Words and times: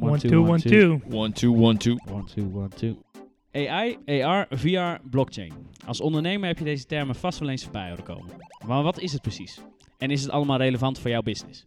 One, 0.00 0.18
two, 0.18 0.46
one, 0.46 0.60
two. 0.60 1.00
One, 1.10 1.32
two, 1.32 1.52
one, 1.52 1.78
two. 1.78 1.96
One, 2.10 2.24
two, 2.24 2.50
one, 2.52 2.68
two. 2.68 2.96
AI, 3.52 3.98
AR, 4.06 4.46
VR, 4.50 5.08
blockchain. 5.10 5.52
Als 5.86 6.00
ondernemer 6.00 6.48
heb 6.48 6.58
je 6.58 6.64
deze 6.64 6.86
termen 6.86 7.14
vast 7.14 7.38
wel 7.38 7.48
eens 7.48 7.62
voorbij 7.62 7.88
horen 7.88 8.04
komen. 8.04 8.30
Maar 8.66 8.82
wat 8.82 9.00
is 9.00 9.12
het 9.12 9.22
precies? 9.22 9.60
En 9.98 10.10
is 10.10 10.22
het 10.22 10.30
allemaal 10.30 10.58
relevant 10.58 10.98
voor 10.98 11.10
jouw 11.10 11.22
business? 11.22 11.66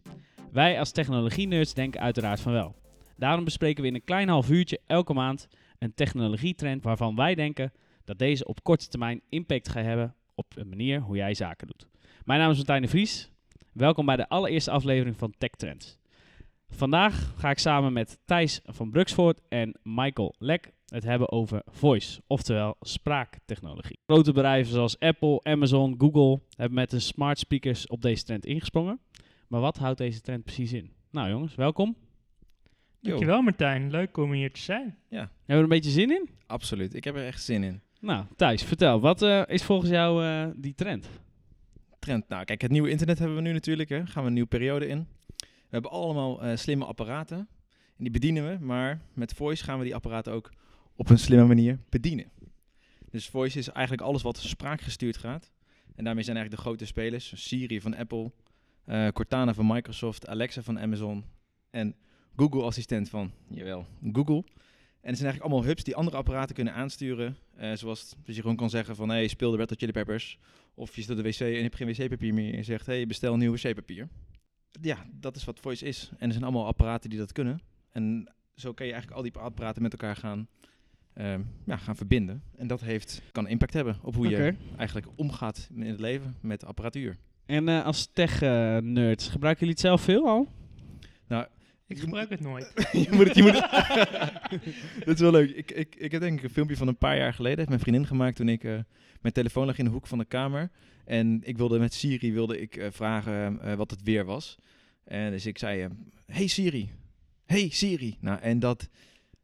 Wij 0.52 0.78
als 0.78 0.92
technologie-nerds 0.92 1.74
denken 1.74 2.00
uiteraard 2.00 2.40
van 2.40 2.52
wel. 2.52 2.74
Daarom 3.16 3.44
bespreken 3.44 3.82
we 3.82 3.88
in 3.88 3.94
een 3.94 4.04
klein 4.04 4.28
half 4.28 4.50
uurtje 4.50 4.80
elke 4.86 5.12
maand 5.12 5.48
een 5.78 5.94
technologietrend 5.94 6.82
waarvan 6.84 7.16
wij 7.16 7.34
denken 7.34 7.72
dat 8.04 8.18
deze 8.18 8.44
op 8.44 8.62
korte 8.62 8.88
termijn 8.88 9.20
impact 9.28 9.68
gaat 9.68 9.84
hebben 9.84 10.14
op 10.34 10.54
de 10.54 10.64
manier 10.64 11.00
hoe 11.00 11.16
jij 11.16 11.34
zaken 11.34 11.66
doet. 11.66 11.86
Mijn 12.24 12.40
naam 12.40 12.50
is 12.50 12.56
Martijn 12.56 12.82
de 12.82 12.88
Vries. 12.88 13.30
Welkom 13.72 14.06
bij 14.06 14.16
de 14.16 14.28
allereerste 14.28 14.70
aflevering 14.70 15.16
van 15.16 15.34
Tech 15.38 15.50
Trends. 15.50 15.98
Vandaag 16.70 17.32
ga 17.36 17.50
ik 17.50 17.58
samen 17.58 17.92
met 17.92 18.18
Thijs 18.24 18.60
van 18.64 18.90
Bruxvoort 18.90 19.40
en 19.48 19.78
Michael 19.82 20.34
Lek 20.38 20.72
het 20.86 21.04
hebben 21.04 21.30
over 21.30 21.62
voice, 21.66 22.20
oftewel 22.26 22.76
spraaktechnologie. 22.80 23.98
Grote 24.06 24.32
bedrijven 24.32 24.72
zoals 24.72 24.98
Apple, 24.98 25.40
Amazon, 25.42 25.94
Google 25.98 26.40
hebben 26.56 26.74
met 26.74 26.90
de 26.90 26.98
smart 26.98 27.38
speakers 27.38 27.86
op 27.86 28.02
deze 28.02 28.24
trend 28.24 28.46
ingesprongen. 28.46 29.00
Maar 29.48 29.60
wat 29.60 29.76
houdt 29.78 29.98
deze 29.98 30.20
trend 30.20 30.44
precies 30.44 30.72
in? 30.72 30.90
Nou 31.10 31.28
jongens, 31.30 31.54
welkom. 31.54 31.96
Dankjewel 33.00 33.42
Martijn, 33.42 33.90
leuk 33.90 34.16
om 34.16 34.32
hier 34.32 34.52
te 34.52 34.60
zijn. 34.60 34.98
Hebben 35.08 35.30
we 35.46 35.52
er 35.54 35.62
een 35.62 35.68
beetje 35.68 35.90
zin 35.90 36.10
in? 36.10 36.28
Absoluut, 36.46 36.94
ik 36.94 37.04
heb 37.04 37.16
er 37.16 37.26
echt 37.26 37.42
zin 37.42 37.62
in. 37.62 37.80
Nou, 38.00 38.24
Thijs, 38.36 38.62
vertel, 38.62 39.00
wat 39.00 39.22
eh, 39.22 39.42
is 39.46 39.62
volgens 39.62 39.90
jou 39.90 40.24
eh, 40.24 40.46
die 40.56 40.74
trend? 40.74 41.08
Trend, 41.98 42.28
nou 42.28 42.44
kijk, 42.44 42.60
het 42.60 42.70
nieuwe 42.70 42.90
internet 42.90 43.18
hebben 43.18 43.36
we 43.36 43.42
nu 43.42 43.52
natuurlijk, 43.52 43.88
hè. 43.88 44.06
gaan 44.06 44.22
we 44.22 44.28
een 44.28 44.34
nieuwe 44.34 44.48
periode 44.48 44.86
in. 44.86 45.06
We 45.70 45.76
hebben 45.76 45.90
allemaal 45.90 46.42
eh, 46.42 46.56
slimme 46.56 46.84
apparaten 46.84 47.38
en 47.96 48.04
die 48.04 48.10
bedienen 48.10 48.48
we, 48.48 48.64
maar 48.64 49.00
met 49.12 49.34
voice 49.34 49.64
gaan 49.64 49.78
we 49.78 49.84
die 49.84 49.94
apparaten 49.94 50.32
ook 50.32 50.50
op 50.96 51.10
een 51.10 51.18
slimme 51.18 51.46
manier 51.46 51.78
bedienen. 51.88 52.30
Dus 53.10 53.28
voice 53.28 53.58
is 53.58 53.68
eigenlijk 53.68 54.06
alles 54.06 54.22
wat 54.22 54.38
spraakgestuurd 54.38 55.16
gaat. 55.16 55.52
En 55.94 56.04
daarmee 56.04 56.24
zijn 56.24 56.36
eigenlijk 56.36 56.64
de 56.64 56.68
grote 56.68 56.86
spelers, 56.86 57.46
Siri 57.46 57.80
van 57.80 57.96
Apple, 57.96 58.32
eh, 58.84 59.08
Cortana 59.08 59.54
van 59.54 59.66
Microsoft, 59.66 60.26
Alexa 60.26 60.62
van 60.62 60.80
Amazon 60.80 61.24
en 61.70 61.94
Google 62.36 62.62
Assistent 62.62 63.08
van, 63.08 63.32
jawel, 63.48 63.86
Google. 64.12 64.44
En 65.00 65.08
het 65.08 65.18
zijn 65.18 65.30
eigenlijk 65.30 65.42
allemaal 65.42 65.64
hubs 65.64 65.84
die 65.84 65.96
andere 65.96 66.16
apparaten 66.16 66.54
kunnen 66.54 66.74
aansturen. 66.74 67.36
eh, 67.56 67.72
zoals 67.72 68.14
dus 68.24 68.34
je 68.34 68.40
gewoon 68.40 68.56
kan 68.56 68.70
zeggen 68.70 68.96
van, 68.96 69.08
hey, 69.08 69.28
speel 69.28 69.50
de 69.50 69.56
Red 69.56 69.70
Hot 69.70 69.78
Chili 69.78 69.92
Peppers. 69.92 70.38
Of 70.74 70.96
je 70.96 71.02
zit 71.02 71.10
op 71.10 71.16
de 71.16 71.22
wc 71.22 71.40
en 71.40 71.48
je 71.50 71.62
hebt 71.62 71.76
geen 71.76 71.86
wc-papier 71.86 72.34
meer 72.34 72.50
en 72.50 72.56
je 72.56 72.62
zegt, 72.62 72.86
hey, 72.86 73.06
bestel 73.06 73.36
nieuw 73.36 73.52
wc-papier. 73.52 74.08
Ja, 74.80 75.06
dat 75.12 75.36
is 75.36 75.44
wat 75.44 75.60
voice 75.60 75.84
is. 75.86 76.10
En 76.18 76.26
er 76.26 76.32
zijn 76.32 76.44
allemaal 76.44 76.66
apparaten 76.66 77.10
die 77.10 77.18
dat 77.18 77.32
kunnen. 77.32 77.60
En 77.90 78.32
zo 78.54 78.72
kan 78.72 78.86
je 78.86 78.92
eigenlijk 78.92 79.22
al 79.22 79.30
die 79.30 79.38
apparaten 79.42 79.82
met 79.82 79.92
elkaar 79.92 80.16
gaan, 80.16 80.48
ehm, 81.12 81.42
ja, 81.66 81.76
gaan 81.76 81.96
verbinden. 81.96 82.42
En 82.56 82.66
dat 82.66 82.80
heeft, 82.80 83.22
kan 83.32 83.48
impact 83.48 83.72
hebben 83.72 83.98
op 84.02 84.14
hoe 84.14 84.28
je 84.28 84.54
eigenlijk 84.76 85.08
omgaat 85.16 85.68
in 85.74 85.86
het 85.86 86.00
leven 86.00 86.36
met 86.40 86.64
apparatuur. 86.64 87.16
En 87.46 87.68
eh, 87.68 87.84
als 87.84 88.08
tech-nerds, 88.12 89.28
gebruiken 89.28 89.66
jullie 89.66 89.80
het 89.80 89.84
zelf 89.86 90.00
veel 90.00 90.28
al? 90.28 90.48
Ik 91.90 91.98
gebruik 91.98 92.30
het 92.30 92.40
nooit. 92.40 92.72
je 92.92 93.06
moet 93.10 93.26
het, 93.26 93.36
je 93.36 93.42
moet 93.42 93.52
het- 93.60 93.70
dat 95.06 95.14
is 95.14 95.20
wel 95.20 95.30
leuk. 95.30 95.50
Ik, 95.50 95.70
ik, 95.70 95.94
ik 95.96 96.12
heb 96.12 96.20
denk 96.20 96.38
ik 96.38 96.44
een 96.44 96.50
filmpje 96.50 96.76
van 96.76 96.88
een 96.88 96.96
paar 96.98 97.16
jaar 97.16 97.34
geleden. 97.34 97.56
Heeft 97.56 97.68
mijn 97.68 97.80
vriendin 97.80 98.06
gemaakt 98.06 98.36
toen 98.36 98.48
ik... 98.48 98.64
eh, 98.64 98.78
mijn 99.20 99.34
telefoon 99.34 99.66
lag 99.66 99.78
in 99.78 99.84
de 99.84 99.90
hoek 99.90 100.06
van 100.06 100.18
de 100.18 100.24
kamer. 100.24 100.70
En 101.04 101.40
ik 101.44 101.56
wilde 101.56 101.78
met 101.78 101.94
Siri 101.94 102.32
wilde 102.32 102.60
ik, 102.60 102.76
eh, 102.76 102.86
vragen 102.90 103.60
eh, 103.62 103.74
wat 103.74 103.90
het 103.90 104.02
weer 104.02 104.24
was. 104.24 104.56
En 105.04 105.30
dus 105.30 105.46
ik 105.46 105.58
zei... 105.58 105.82
eh, 105.82 105.90
hey 106.26 106.46
Siri. 106.46 106.90
Hey 107.46 107.68
Siri. 107.70 108.16
Nou, 108.20 108.40
en 108.40 108.58
dat... 108.58 108.88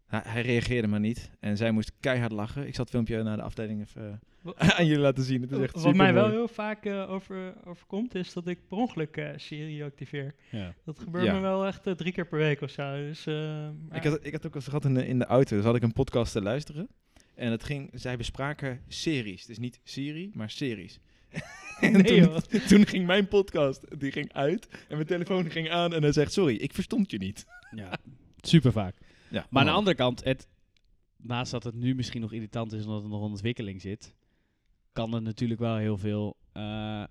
hij- 0.06 0.22
hij 0.24 0.42
reageerde 0.42 0.88
maar 0.88 1.00
niet. 1.00 1.30
En 1.40 1.56
zij 1.56 1.70
moest 1.70 1.92
keihard 2.00 2.32
lachen. 2.32 2.66
Ik 2.66 2.74
zal 2.74 2.84
het 2.84 2.92
filmpje 2.92 3.22
naar 3.22 3.36
de 3.36 3.42
afdeling 3.42 3.80
even 3.80 4.20
aan 4.78 4.86
jullie 4.86 5.02
laten 5.02 5.24
zien. 5.24 5.40
Het 5.42 5.50
is 5.52 5.58
echt 5.58 5.80
Wat 5.82 5.94
mij 5.94 6.14
wel 6.14 6.30
heel 6.30 6.48
vaak 6.48 6.84
eh, 6.84 7.10
over, 7.10 7.54
overkomt, 7.64 8.14
is 8.14 8.32
dat 8.32 8.46
ik 8.46 8.68
per 8.68 8.78
ongeluk 8.78 9.16
eh, 9.16 9.28
Siri 9.36 9.82
activeer. 9.82 10.34
Ja. 10.50 10.74
Dat 10.84 10.98
gebeurt 10.98 11.24
Ja. 11.24 11.34
me 11.34 11.40
wel 11.40 11.66
echt 11.66 11.86
eh, 11.86 11.92
drie 11.94 12.12
keer 12.12 12.26
per 12.26 12.38
week 12.38 12.60
of 12.60 12.70
zo. 12.70 12.96
Dus, 12.96 13.26
eh, 13.26 13.68
Ik 13.92 14.02
had, 14.04 14.18
ik 14.26 14.32
had 14.32 14.46
ook 14.46 14.54
eens 14.54 14.64
gehad 14.64 14.84
in 14.84 14.94
de, 14.94 15.06
in 15.06 15.18
de 15.18 15.24
auto. 15.26 15.56
Dus 15.56 15.64
had 15.64 15.76
ik 15.76 15.82
een 15.82 15.92
podcast 15.92 16.32
te 16.32 16.42
luisteren. 16.42 16.88
En 17.34 17.50
het 17.50 17.64
ging, 17.64 17.90
zij 17.94 18.16
bespraken 18.16 18.80
series. 18.88 19.46
Dus 19.46 19.58
niet 19.58 19.80
Siri, 19.84 20.30
maar 20.34 20.50
series. 20.50 21.00
en 21.80 21.92
Nee, 21.92 22.02
toen, 22.02 22.16
joh. 22.16 22.36
toen 22.68 22.86
ging 22.86 23.06
mijn 23.06 23.28
podcast, 23.28 24.00
die 24.00 24.12
ging 24.12 24.32
uit. 24.32 24.68
En 24.88 24.94
mijn 24.94 25.06
telefoon 25.06 25.50
ging 25.50 25.70
aan 25.70 25.94
en 25.94 26.02
hij 26.02 26.12
zegt, 26.12 26.32
sorry, 26.32 26.54
ik 26.56 26.72
verstond 26.72 27.10
je 27.10 27.18
niet. 27.18 27.44
ja. 27.70 27.98
Super 28.40 28.72
vaak. 28.72 28.94
Ja, 29.30 29.46
Maar 29.50 29.60
aan 29.62 29.68
de 29.68 29.74
andere 29.74 29.96
kant, 29.96 30.24
het, 30.24 30.48
naast 31.16 31.50
dat 31.50 31.64
het 31.64 31.74
nu 31.74 31.94
misschien 31.94 32.20
nog 32.20 32.32
irritant 32.32 32.72
is 32.72 32.84
omdat 32.84 33.02
het 33.02 33.10
nog 33.10 33.20
in 33.24 33.28
ontwikkeling 33.30 33.80
zit, 33.80 34.14
kan 34.96 35.12
het 35.12 35.22
natuurlijk 35.22 35.60
wel 35.60 35.76
heel 35.76 35.98
veel 35.98 36.36
eh, 36.52 37.04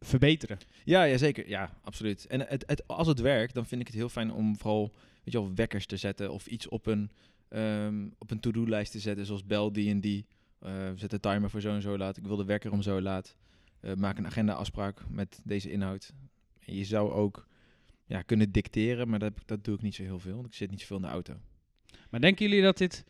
verbeteren. 0.00 0.58
Ja, 0.84 1.02
ja, 1.02 1.16
zeker. 1.16 1.48
Ja, 1.48 1.78
absoluut. 1.82 2.26
En 2.26 2.40
het, 2.40 2.64
het, 2.66 2.88
als 2.88 3.06
het 3.06 3.20
werkt, 3.20 3.54
dan 3.54 3.66
vind 3.66 3.80
ik 3.80 3.86
het 3.86 3.96
heel 3.96 4.08
fijn 4.08 4.32
om 4.32 4.56
vooral 4.56 4.92
weet 5.24 5.34
je 5.34 5.40
wel, 5.40 5.54
wekkers 5.54 5.86
te 5.86 5.96
zetten. 5.96 6.32
Of 6.32 6.46
iets 6.46 6.68
op 6.68 6.86
een, 6.86 7.10
ehm, 7.48 8.08
op 8.18 8.30
een 8.30 8.40
to-do-lijst 8.40 8.92
te 8.92 8.98
zetten, 8.98 9.26
zoals 9.26 9.46
bel 9.46 9.72
die 9.72 9.90
en 9.90 10.00
die. 10.00 10.26
Eh, 10.58 10.90
zet 10.94 11.10
de 11.10 11.20
timer 11.20 11.50
voor 11.50 11.60
zo 11.60 11.74
en 11.74 11.82
zo 11.82 11.98
laat. 11.98 12.16
Ik 12.16 12.26
wil 12.26 12.36
de 12.36 12.44
wekker 12.44 12.72
om 12.72 12.82
zo 12.82 13.00
laat. 13.00 13.36
Eh, 13.80 13.94
maak 13.94 14.18
een 14.18 14.26
agenda-afspraak 14.26 15.08
met 15.08 15.40
deze 15.44 15.70
inhoud. 15.70 16.12
En 16.58 16.74
je 16.74 16.84
zou 16.84 17.10
ook 17.12 17.46
ja, 18.06 18.22
kunnen 18.22 18.52
dicteren, 18.52 19.08
maar 19.08 19.18
dat, 19.18 19.32
dat 19.46 19.64
doe 19.64 19.74
ik 19.74 19.82
niet 19.82 19.94
zo 19.94 20.02
heel 20.02 20.18
veel. 20.18 20.34
Want 20.34 20.46
ik 20.46 20.54
zit 20.54 20.70
niet 20.70 20.80
zoveel 20.80 20.96
in 20.96 21.02
de 21.02 21.08
auto. 21.08 21.34
Maar 22.10 22.20
denken 22.20 22.48
jullie 22.48 22.62
dat 22.62 22.78
dit 22.78 23.04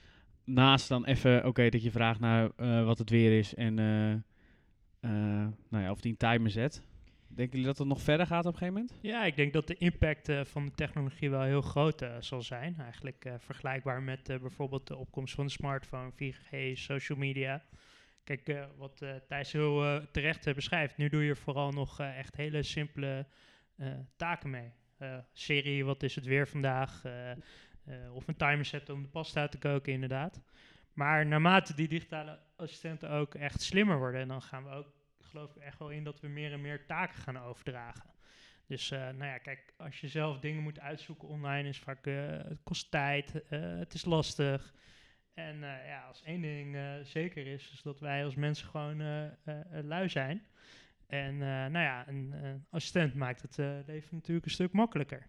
naast 0.47 0.89
dan 0.89 1.05
even, 1.05 1.47
oké, 1.47 1.69
dat 1.69 1.83
je 1.83 1.91
vraagt 1.91 2.21
naar 2.21 2.51
eh, 2.57 2.85
wat 2.85 2.99
het 2.99 3.11
weer 3.11 3.39
is 3.39 3.55
en 3.55 3.79
eh, 3.79 4.13
eh, 4.13 4.21
nou 5.69 5.85
ja, 5.85 5.91
of 5.91 6.01
die 6.01 6.11
een 6.11 6.17
timer 6.17 6.51
zet. 6.51 6.83
Denken 7.29 7.53
jullie 7.53 7.67
dat 7.67 7.79
het 7.79 7.89
nog 7.89 8.01
verder 8.01 8.27
gaat 8.27 8.47
op 8.47 8.53
een 8.53 8.59
gegeven 8.59 8.75
moment? 8.75 8.99
Ja, 9.03 9.25
ik 9.25 9.37
denk 9.37 9.53
dat 9.53 9.67
de 9.67 9.77
impact 9.77 10.33
van 10.43 10.65
de 10.65 10.75
technologie 10.75 11.31
wel 11.31 11.43
heel 11.43 11.61
groot 11.61 12.07
zal 12.21 12.43
zijn. 12.43 12.77
Eigenlijk 12.79 13.31
vergelijkbaar 13.39 14.03
met 14.03 14.23
bijvoorbeeld 14.25 14.87
de 14.87 14.97
opkomst 14.97 15.35
van 15.35 15.47
de 15.47 15.53
smartphone, 15.53 16.13
4G, 16.13 16.73
social 16.73 17.19
media. 17.19 17.65
Kijk, 18.25 18.67
wat 18.77 19.03
Thijs 19.29 19.53
heel 19.53 20.01
terecht 20.13 20.55
beschrijft, 20.55 20.97
nu 20.97 21.09
doe 21.09 21.25
je 21.25 21.37
vooral 21.37 21.73
nog 21.73 22.01
echt 22.01 22.37
hele 22.37 22.63
simpele 22.63 23.27
taken 24.17 24.51
mee. 24.51 24.73
Serie, 25.33 25.85
wat 25.85 26.03
is 26.03 26.15
het 26.15 26.25
weer 26.25 26.49
vandaag? 26.49 27.03
Eh, 27.87 28.15
of 28.15 28.29
een 28.29 28.37
timer 28.37 28.65
zetten 28.65 28.95
om 28.95 29.03
de 29.03 29.09
pasta 29.09 29.49
te 29.49 29.59
koken, 29.59 29.93
inderdaad. 29.93 30.43
Maar 30.93 31.27
naarmate 31.27 31.75
die 31.75 31.89
digitale 31.89 32.39
assistenten 32.57 33.11
ook 33.11 33.35
echt 33.35 33.63
slimmer 33.63 33.99
worden, 33.99 34.29
dan 34.29 34.43
gaan 34.43 34.65
we 34.65 34.71
ook, 34.71 34.93
geloof 35.21 35.57
ik, 35.57 35.63
echt 35.63 35.79
wel 35.79 35.91
in 35.91 36.05
dat 36.05 36.21
we 36.21 36.29
meer 36.29 36.53
en 36.53 36.61
meer 36.61 36.87
taken 36.87 37.19
gaan 37.19 37.39
overdragen. 37.39 38.11
Dus 38.67 38.91
eh, 38.91 38.99
nou 39.01 39.25
ja, 39.25 39.39
kijk, 39.39 39.73
als 39.77 40.01
je 40.01 40.09
zelf 40.09 40.39
dingen 40.39 40.63
moet 40.63 40.81
uitzoeken 40.81 41.29
online, 41.29 41.69
is 41.69 41.79
vaak, 41.79 42.07
eh, 42.07 42.29
het 42.29 42.63
kost 42.63 42.91
tijd, 42.91 43.43
het 43.49 43.95
is 43.95 44.05
lastig. 44.05 44.75
En 45.35 45.59
ja, 45.61 46.05
als 46.09 46.23
één 46.23 46.41
ding 46.41 46.77
zeker 47.03 47.47
is, 47.47 47.71
is 47.73 47.83
dat 47.83 48.01
wij 48.01 48.25
als 48.25 48.35
mensen 48.35 48.69
gewoon 48.69 49.03
lui 49.83 50.09
zijn. 50.09 50.47
En 51.07 51.39
nou 51.39 51.79
ja, 51.79 52.09
een 52.09 52.33
eh, 52.33 52.51
assistent 52.71 53.15
maakt 53.15 53.43
het 53.43 53.57
leven 53.87 54.09
natuurlijk 54.17 54.47
een 54.47 54.53
stuk 54.53 54.73
makkelijker. 54.73 55.27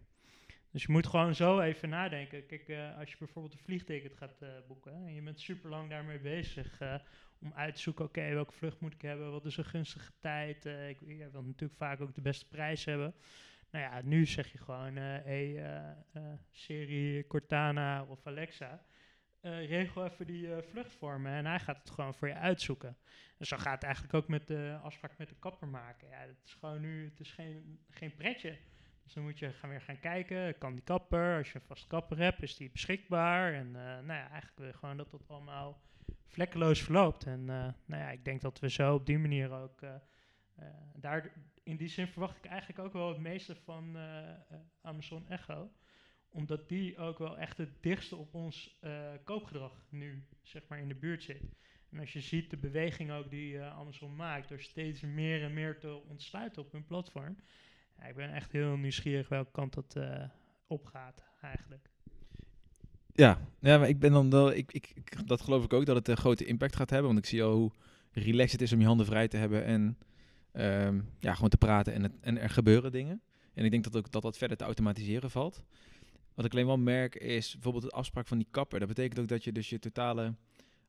Dus 0.78 0.86
je 0.86 0.92
moet 0.92 1.08
gewoon 1.08 1.36
zo 1.36 1.60
even 1.60 1.90
nadenken. 1.90 2.46
Kijk, 2.46 2.68
eh, 2.68 2.98
als 2.98 3.12
je 3.12 3.16
bijvoorbeeld 3.20 3.54
een 3.54 3.66
vliegticket 3.66 4.18
gaat 4.18 4.42
eh, 4.42 4.50
boeken 4.68 4.94
en 4.94 5.14
je 5.14 5.22
bent 5.22 5.40
super 5.40 5.70
lang 5.70 5.90
daarmee 5.90 6.20
bezig 6.20 6.80
eh, 6.80 6.96
om 7.40 7.54
uit 7.56 7.76
te 7.76 7.82
zoeken, 7.82 8.06
oké, 8.06 8.34
welke 8.34 8.54
vlucht 8.54 8.80
moet 8.80 8.94
ik 8.94 9.02
hebben, 9.02 9.32
wat 9.32 9.46
is 9.46 9.58
een 9.58 9.66
gunstige 9.66 10.12
tijd. 10.20 10.66
ik, 10.66 11.00
wil 11.32 11.44
natuurlijk 11.44 11.80
vaak 11.80 12.02
ook 12.02 12.16
de 12.16 12.22
beste 12.22 12.48
prijs 12.48 12.86
hebben. 12.86 13.14
Nou 13.72 13.84
ja, 13.84 14.02
nu 14.04 14.26
zeg 14.26 14.52
je 14.52 14.58
gewoon, 14.58 14.98
eh 14.98 15.04
hey, 15.24 15.64
Siri, 16.52 17.28
Cortana 17.28 18.04
of 18.04 18.28
Alexa, 18.28 18.86
regel 19.42 20.06
even 20.06 20.28
die 20.28 20.50
vlucht 20.72 20.94
voor 20.94 21.20
me 21.20 21.30
en 21.30 21.46
hij 21.46 21.60
gaat 21.60 21.78
het 21.78 21.90
gewoon 21.90 22.14
voor 22.14 22.28
je 22.28 22.36
uitzoeken. 22.36 22.98
En 23.38 23.46
zo 23.46 23.58
gaat 23.58 23.74
het 23.74 23.84
eigenlijk 23.84 24.14
ook 24.14 24.28
met 24.28 24.48
de 24.48 24.80
afspraak 24.82 25.18
met 25.18 25.30
de 25.30 25.36
kapper 25.40 25.68
maken. 25.68 26.08
Ja, 26.08 26.20
het 26.20 26.42
is 26.46 26.54
gewoon 26.54 26.82
nu, 26.82 27.06
het 27.06 27.20
is 27.20 27.32
geen, 27.32 27.80
geen 27.90 28.16
pretje. 28.16 28.58
Dus 29.08 29.16
dan 29.16 29.26
moet 29.26 29.40
je 29.40 29.54
gaan 29.54 29.70
weer 29.70 29.82
gaan 29.82 30.00
kijken, 30.00 30.58
kan 30.58 30.74
die 30.74 30.84
kapper, 30.84 31.38
als 31.38 31.52
je 31.52 31.56
een 31.56 31.66
vast 31.66 31.88
kapper 31.88 32.18
hebt, 32.18 32.42
is 32.42 32.56
die 32.56 32.70
beschikbaar? 32.70 33.54
En 33.54 33.68
eh, 33.68 33.82
nou 33.82 34.08
ja, 34.08 34.30
eigenlijk 34.30 34.58
wil 34.58 34.68
je 34.68 34.74
gewoon 34.74 34.98
dat 34.98 35.12
dat 35.12 35.28
allemaal 35.28 35.82
vlekkeloos 36.26 36.82
verloopt. 36.82 37.26
En 37.26 37.40
eh, 37.40 37.68
nou 37.86 38.02
ja, 38.02 38.10
ik 38.10 38.26
denk 38.26 38.42
dat 38.42 38.60
we 38.60 38.70
zo 38.70 38.94
op 38.94 39.06
die 39.06 39.18
manier 39.18 39.52
ook, 39.52 39.82
eh, 39.82 39.96
daar, 40.96 41.32
in 41.64 41.78
die 41.78 41.88
zin 41.88 42.08
verwacht 42.08 42.38
ik 42.38 42.46
eigenlijk 42.46 42.80
ook 42.80 42.94
wel 42.94 43.10
het 43.10 43.18
meeste 43.18 43.56
van 43.56 43.98
Amazon 44.82 45.28
Echo 45.28 45.72
omdat 46.30 46.70
die 46.70 46.98
ook 46.98 47.18
wel 47.18 47.38
echt 47.38 47.58
het 47.58 47.84
dichtste 47.84 48.16
op 48.16 48.34
ons 48.34 48.80
koopgedrag 49.24 49.86
nu 49.90 50.28
zeg 50.42 50.68
maar 50.68 50.80
in 50.80 50.88
de 50.88 50.96
buurt 50.96 51.24
zit. 51.24 51.44
En 51.90 52.00
als 52.00 52.14
je 52.14 52.22
ziet 52.22 52.50
de 52.50 52.58
beweging 52.58 53.12
ook 53.12 53.30
die 53.30 53.62
Amazon 53.62 54.16
maakt 54.16 54.50
door 54.50 54.62
steeds 54.62 55.02
meer 55.02 55.44
en 55.44 55.54
meer 55.54 55.80
te 55.80 56.02
ontsluiten 56.08 56.62
op 56.62 56.72
hun 56.72 56.86
platform. 56.86 57.38
Ja, 57.98 58.06
ik 58.06 58.16
ben 58.16 58.34
echt 58.34 58.52
heel 58.52 58.78
nieuwsgierig 58.78 59.30
welke 59.30 59.52
kant 59.52 59.74
dat 59.74 59.96
eh, 59.96 60.24
opgaat 60.68 61.24
eigenlijk. 61.42 61.90
Ja, 63.14 63.40
ja 63.60 63.78
maar 63.78 63.90
ik 63.90 64.00
ben 64.00 64.12
dan 64.12 64.30
wel, 64.30 64.54
ik, 64.54 64.74
ik, 64.74 65.28
dat 65.28 65.42
geloof 65.42 65.64
ik 65.64 65.74
ook, 65.74 65.86
dat 65.86 65.96
het 65.96 66.08
een 66.08 66.18
grote 66.18 66.46
impact 66.46 66.76
gaat 66.76 66.90
hebben. 66.90 67.08
Want 67.08 67.20
ik 67.24 67.30
zie 67.30 67.44
al 67.44 67.54
hoe 67.54 67.72
relaxed 68.12 68.52
het 68.52 68.62
is 68.62 68.74
om 68.74 68.80
je 68.80 68.86
handen 68.86 69.06
vrij 69.06 69.28
te 69.28 69.38
hebben 69.38 69.66
en 69.66 69.98
ehm, 70.52 71.02
ja, 71.20 71.34
gewoon 71.34 71.50
te 71.50 71.58
praten 71.58 71.94
en, 71.94 72.22
en 72.22 72.38
er 72.38 72.50
gebeuren 72.50 72.92
dingen. 72.92 73.22
En 73.54 73.66
ik 73.66 73.72
denk 73.72 73.84
dat 73.84 73.98
ook 73.98 74.12
dat 74.12 74.22
dat 74.22 74.38
verder 74.38 74.58
te 74.58 74.64
automatiseren 74.64 75.32
valt. 75.32 75.64
Wat 76.34 76.46
ik 76.46 76.52
alleen 76.52 76.66
wel 76.66 76.78
merk 76.78 77.16
is 77.16 77.54
bijvoorbeeld 77.54 77.84
de 77.84 77.98
afspraak 77.98 78.28
van 78.28 78.38
die 78.38 78.48
kapper. 78.52 78.80
Dat 78.80 78.88
betekent 78.88 79.20
ook 79.20 79.28
dat 79.28 79.44
je 79.44 79.52
dus 79.52 79.70
je 79.70 79.80
totale 79.80 80.36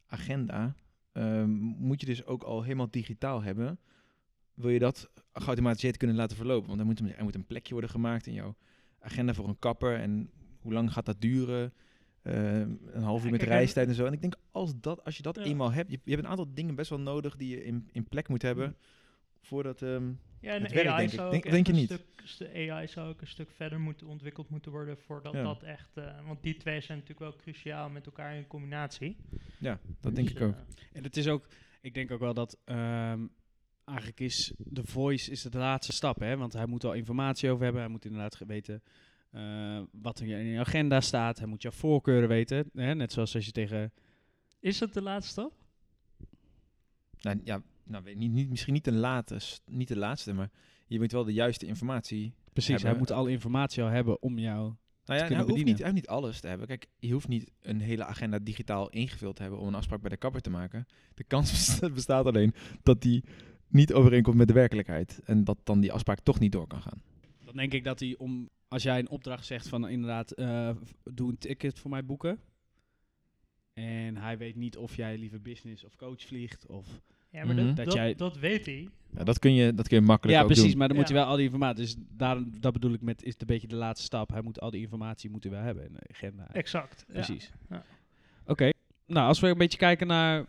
agenda 0.06 0.74
ehm, 1.12 1.50
moet 1.58 2.00
je 2.00 2.06
dus 2.06 2.24
ook 2.24 2.42
al 2.42 2.62
helemaal 2.62 2.90
digitaal 2.90 3.42
hebben. 3.42 3.78
Wil 4.58 4.70
je 4.70 4.78
dat 4.78 5.10
geautomatiseerd 5.32 5.96
kunnen 5.96 6.16
laten 6.16 6.36
verlopen? 6.36 6.68
Want 6.68 6.80
er 6.80 6.86
moet, 6.86 7.00
een- 7.00 7.14
er 7.14 7.22
moet 7.24 7.34
een 7.34 7.46
plekje 7.46 7.72
worden 7.72 7.90
gemaakt 7.90 8.26
in 8.26 8.32
jouw 8.32 8.54
agenda 9.00 9.34
voor 9.34 9.48
een 9.48 9.58
kapper. 9.58 9.96
En 9.96 10.30
hoe 10.60 10.72
lang 10.72 10.92
gaat 10.92 11.06
dat 11.06 11.20
duren? 11.20 11.72
Ehm, 12.22 12.70
een 12.86 13.02
half 13.02 13.24
uur 13.24 13.30
met 13.30 13.40
kijk, 13.40 13.52
reistijd 13.52 13.88
en 13.88 13.94
zo. 13.94 14.04
En 14.06 14.12
ik 14.12 14.20
denk, 14.20 14.34
als, 14.50 14.80
dat, 14.80 15.04
als 15.04 15.16
je 15.16 15.22
dat 15.22 15.36
Ja. 15.36 15.42
eenmaal 15.42 15.72
hebt, 15.72 15.90
je, 15.90 15.98
je 16.04 16.10
hebt 16.10 16.22
een 16.24 16.30
aantal 16.30 16.54
dingen 16.54 16.74
best 16.74 16.90
wel 16.90 17.00
nodig 17.00 17.36
die 17.36 17.48
je 17.48 17.64
in, 17.64 17.88
in 17.92 18.04
plek 18.08 18.28
moet 18.28 18.42
hebben. 18.42 18.76
Voordat, 19.40 19.82
ehm, 19.82 20.08
Ja, 20.40 20.52
en 20.54 20.62
Het 20.62 20.72
werkt, 20.72 20.88
AI 20.88 20.96
denk 20.98 21.10
ik. 21.10 21.14
zou 21.18 21.30
Denk- 21.30 21.44
ook 21.46 21.50
denk 21.52 21.66
echt 21.66 21.76
je 21.76 21.82
niet? 21.82 22.00
Stuk, 22.24 22.52
de 22.52 22.70
AI 22.72 22.86
zou 22.88 23.08
ook 23.08 23.20
een 23.20 23.26
stuk 23.26 23.50
verder 23.50 23.80
moeten 23.80 24.06
ontwikkeld 24.06 24.48
moeten 24.50 24.70
worden 24.70 24.98
voordat 24.98 25.32
Ja. 25.32 25.42
dat 25.42 25.62
echt... 25.62 25.96
eh, 25.96 26.26
want 26.26 26.42
die 26.42 26.56
twee 26.56 26.80
zijn 26.80 26.98
natuurlijk 26.98 27.30
wel 27.30 27.36
cruciaal 27.40 27.88
met 27.90 28.06
elkaar 28.06 28.34
in 28.36 28.46
combinatie. 28.46 29.16
ja, 29.58 29.78
dat 30.00 30.14
denk 30.14 30.28
Dus, 30.28 30.36
ik 30.36 30.42
ook. 30.42 30.54
eh, 30.54 30.60
En 30.92 31.02
het 31.02 31.16
is 31.16 31.28
ook, 31.28 31.46
ik 31.80 31.94
denk 31.94 32.10
ook 32.10 32.20
wel 32.20 32.34
dat 32.34 32.58
ehm, 32.64 33.26
eigenlijk 33.88 34.20
is 34.20 34.52
de 34.56 34.84
voice 34.84 35.30
is 35.30 35.42
de 35.42 35.58
laatste 35.58 35.92
stap, 35.92 36.20
hè? 36.20 36.36
Want 36.36 36.52
hij 36.52 36.66
moet 36.66 36.84
al 36.84 36.92
informatie 36.92 37.50
over 37.50 37.64
hebben, 37.64 37.82
hij 37.82 37.90
moet 37.90 38.04
inderdaad 38.04 38.38
weten 38.46 38.82
eh, 39.30 39.80
wat 39.92 40.20
er 40.20 40.26
in 40.26 40.44
je 40.44 40.58
agenda 40.58 41.00
staat, 41.00 41.38
hij 41.38 41.46
moet 41.46 41.62
jouw 41.62 41.70
voorkeuren 41.70 42.28
weten, 42.28 42.70
hè? 42.74 42.94
net 42.94 43.12
zoals 43.12 43.34
als 43.34 43.44
je 43.44 43.52
tegen 43.52 43.92
is 44.60 44.80
het 44.80 44.94
de 44.94 45.02
laatste 45.02 45.30
stap? 45.30 45.52
Nou, 47.20 47.40
ja, 47.44 47.62
nou, 47.84 48.04
weet 48.04 48.16
niet, 48.16 48.32
niet, 48.32 48.48
misschien 48.48 48.72
niet 48.72 48.84
de, 48.84 48.92
laatste, 48.92 49.60
niet 49.66 49.88
de 49.88 49.96
laatste, 49.96 50.32
maar 50.32 50.50
je 50.86 50.98
moet 50.98 51.12
wel 51.12 51.24
de 51.24 51.32
juiste 51.32 51.66
informatie. 51.66 52.32
precies, 52.52 52.70
Hebben. 52.70 52.90
hij 52.90 52.98
moet 52.98 53.10
alle 53.10 53.30
informatie 53.30 53.82
al 53.82 53.88
hebben 53.88 54.22
om 54.22 54.38
jou. 54.38 54.74
Nou 55.04 55.20
ja, 55.20 55.26
hij 55.26 55.42
hoeft, 55.42 55.64
niet, 55.64 55.78
hij 55.78 55.82
hoeft 55.82 55.94
niet 55.94 56.08
alles 56.08 56.40
te 56.40 56.48
hebben. 56.48 56.66
Kijk, 56.66 56.86
je 56.98 57.12
hoeft 57.12 57.28
niet 57.28 57.50
een 57.60 57.80
hele 57.80 58.04
agenda 58.04 58.38
digitaal 58.38 58.88
ingevuld 58.88 59.36
te 59.36 59.42
hebben 59.42 59.60
om 59.60 59.66
een 59.66 59.74
afspraak 59.74 60.00
bij 60.00 60.10
de 60.10 60.16
kapper 60.16 60.40
te 60.40 60.50
maken. 60.50 60.86
De 61.14 61.24
kans 61.24 61.50
besta- 61.50 61.90
bestaat 62.00 62.26
alleen 62.26 62.54
dat 62.82 63.02
die 63.02 63.24
niet 63.68 63.92
overeenkomt 63.92 64.36
met 64.36 64.48
de 64.48 64.54
werkelijkheid. 64.54 65.20
En 65.24 65.44
dat 65.44 65.58
dan 65.64 65.80
die 65.80 65.92
afspraak 65.92 66.20
toch 66.20 66.38
niet 66.38 66.52
door 66.52 66.66
kan 66.66 66.82
gaan. 66.82 67.02
Dan 67.44 67.56
denk 67.56 67.72
ik 67.72 67.84
dat 67.84 68.00
hij 68.00 68.14
om, 68.18 68.48
als 68.68 68.82
jij 68.82 68.98
een 68.98 69.08
opdracht 69.08 69.46
zegt 69.46 69.68
van 69.68 69.88
inderdaad, 69.88 70.30
eh, 70.30 70.70
doe 71.12 71.30
een 71.30 71.38
ticket 71.38 71.78
voor 71.78 71.90
mij 71.90 72.04
boeken. 72.04 72.38
En 73.74 74.16
hij 74.16 74.38
weet 74.38 74.56
niet 74.56 74.76
of 74.76 74.96
jij 74.96 75.18
liever 75.18 75.42
business 75.42 75.84
of 75.84 75.96
coach 75.96 76.22
vliegt. 76.22 76.66
Of 76.66 76.86
Ja, 77.30 77.44
maar 77.44 77.54
Mhm. 77.54 77.66
dat, 77.66 77.76
Dat 77.76 77.84
dat, 77.84 77.94
jij- 77.94 78.14
dat 78.14 78.36
weet 78.38 78.66
hij. 78.66 78.88
Ja, 79.16 79.24
dat, 79.24 79.38
kun 79.38 79.52
je, 79.54 79.74
dat 79.74 79.88
kun 79.88 79.96
je 80.00 80.04
makkelijk 80.06 80.36
ja, 80.38 80.42
ook 80.44 80.50
precies, 80.50 80.68
doen. 80.68 80.78
maar 80.78 80.88
dan 80.88 80.96
moet 80.96 81.08
Ja. 81.08 81.14
je 81.14 81.20
wel 81.20 81.30
al 81.30 81.36
die 81.36 81.44
informatie. 81.44 81.76
Dus 81.84 81.94
daarom, 81.98 82.60
dat 82.60 82.72
bedoel 82.72 82.92
ik 82.92 83.00
met, 83.00 83.22
is 83.22 83.32
het 83.32 83.40
een 83.40 83.46
beetje 83.46 83.66
de 83.68 83.76
laatste 83.76 84.04
stap. 84.04 84.30
Hij 84.30 84.42
moet 84.42 84.60
al 84.60 84.70
die 84.70 84.80
informatie 84.80 85.30
moeten 85.30 85.50
wel 85.50 85.60
hebben 85.62 85.84
in 85.84 85.92
de 85.92 86.00
agenda. 86.10 86.48
Exact. 86.52 87.04
Precies. 87.08 87.52
Ja. 87.68 87.84
Oké, 88.46 88.70
nou 89.06 89.26
als 89.28 89.40
we 89.40 89.48
een 89.48 89.58
beetje 89.58 89.78
kijken 89.78 90.06
naar, 90.06 90.46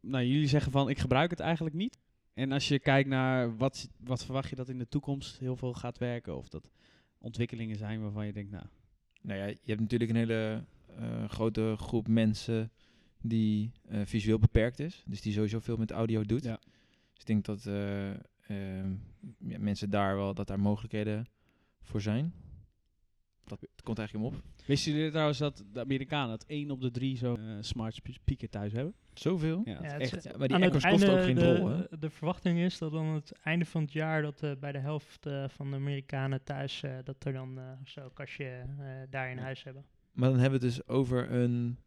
nou 0.00 0.24
jullie 0.24 0.48
zeggen 0.48 0.72
van 0.72 0.88
ik 0.88 0.98
gebruik 0.98 1.30
het 1.30 1.40
eigenlijk 1.40 1.74
niet. 1.74 1.98
En 2.34 2.52
als 2.52 2.68
je 2.68 2.78
kijkt 2.78 3.08
naar 3.08 3.56
wat, 3.56 3.88
wat 4.04 4.24
verwacht 4.24 4.50
je 4.50 4.56
dat 4.56 4.68
in 4.68 4.78
de 4.78 4.88
toekomst 4.88 5.38
heel 5.38 5.56
veel 5.56 5.74
gaat 5.74 5.98
werken? 5.98 6.36
Of 6.36 6.48
dat 6.48 6.70
ontwikkelingen 7.18 7.76
zijn 7.76 8.02
waarvan 8.02 8.26
je 8.26 8.32
denkt, 8.32 8.50
nou, 8.50 8.64
Nou 9.22 9.38
ja, 9.38 9.46
je 9.46 9.58
hebt 9.64 9.80
natuurlijk 9.80 10.10
een 10.10 10.16
hele 10.16 10.64
eh, 10.98 11.28
grote 11.28 11.74
groep 11.78 12.08
mensen 12.08 12.70
die 13.20 13.70
eh, 13.88 14.00
visueel 14.04 14.38
beperkt 14.38 14.78
is. 14.78 15.04
Dus 15.06 15.20
die 15.20 15.32
sowieso 15.32 15.58
veel 15.58 15.76
met 15.76 15.90
audio 15.90 16.24
doet. 16.24 16.44
Ja. 16.44 16.60
Dus 17.12 17.20
ik 17.20 17.26
denk 17.26 17.44
dat 17.44 17.66
eh, 17.66 18.10
ja, 19.38 19.58
mensen 19.58 19.90
daar 19.90 20.16
wel, 20.16 20.34
dat 20.34 20.46
daar 20.46 20.60
mogelijkheden 20.60 21.26
voor 21.82 22.00
zijn. 22.00 22.32
Dat 23.44 23.66
komt 23.82 23.98
eigenlijk 23.98 24.28
om 24.30 24.34
op. 24.36 24.42
wisten 24.66 24.92
jullie 24.92 25.10
trouwens 25.10 25.38
dat 25.38 25.64
de 25.72 25.80
Amerikanen 25.80 26.28
dat 26.28 26.44
één 26.46 26.70
op 26.70 26.80
de 26.80 26.90
drie 26.90 27.16
zo'n 27.16 27.38
eh, 27.38 27.56
smart 27.60 27.94
spe- 27.94 28.12
speaker 28.12 28.48
thuis 28.48 28.72
hebben? 28.72 28.94
Zoveel? 29.14 29.62
Ja, 29.64 29.72
Ja, 29.82 29.98
echt. 29.98 30.16
is- 30.16 30.22
Ja, 30.24 30.36
maar 30.36 30.48
die 30.48 30.56
echo's 30.58 30.84
kosten 30.84 31.12
ook 31.12 31.22
geen 31.24 31.34
de, 31.34 31.54
drol, 31.54 31.68
hè? 31.68 31.98
De 31.98 32.10
verwachting 32.10 32.58
is 32.58 32.78
dat 32.78 32.94
aan 32.94 33.06
het 33.06 33.32
einde 33.42 33.64
van 33.64 33.82
het 33.82 33.92
jaar 33.92 34.22
dat 34.22 34.42
eh, 34.42 34.50
bij 34.60 34.72
de 34.72 34.78
helft 34.78 35.26
eh, 35.26 35.48
van 35.48 35.70
de 35.70 35.76
Amerikanen 35.76 36.42
thuis, 36.44 36.82
eh, 36.82 36.96
dat 37.04 37.24
er 37.24 37.32
dan 37.32 37.58
eh, 37.58 37.64
zo'n 37.84 38.12
kastje 38.12 38.44
eh, 38.44 38.86
daar 39.10 39.30
in 39.30 39.36
Ja. 39.36 39.42
huis 39.42 39.62
hebben. 39.64 39.84
Maar 40.12 40.30
dan 40.30 40.38
hebben 40.38 40.60
we 40.60 40.66
het 40.66 40.74
dus 40.76 40.86
over 40.88 41.30
een 41.32 41.78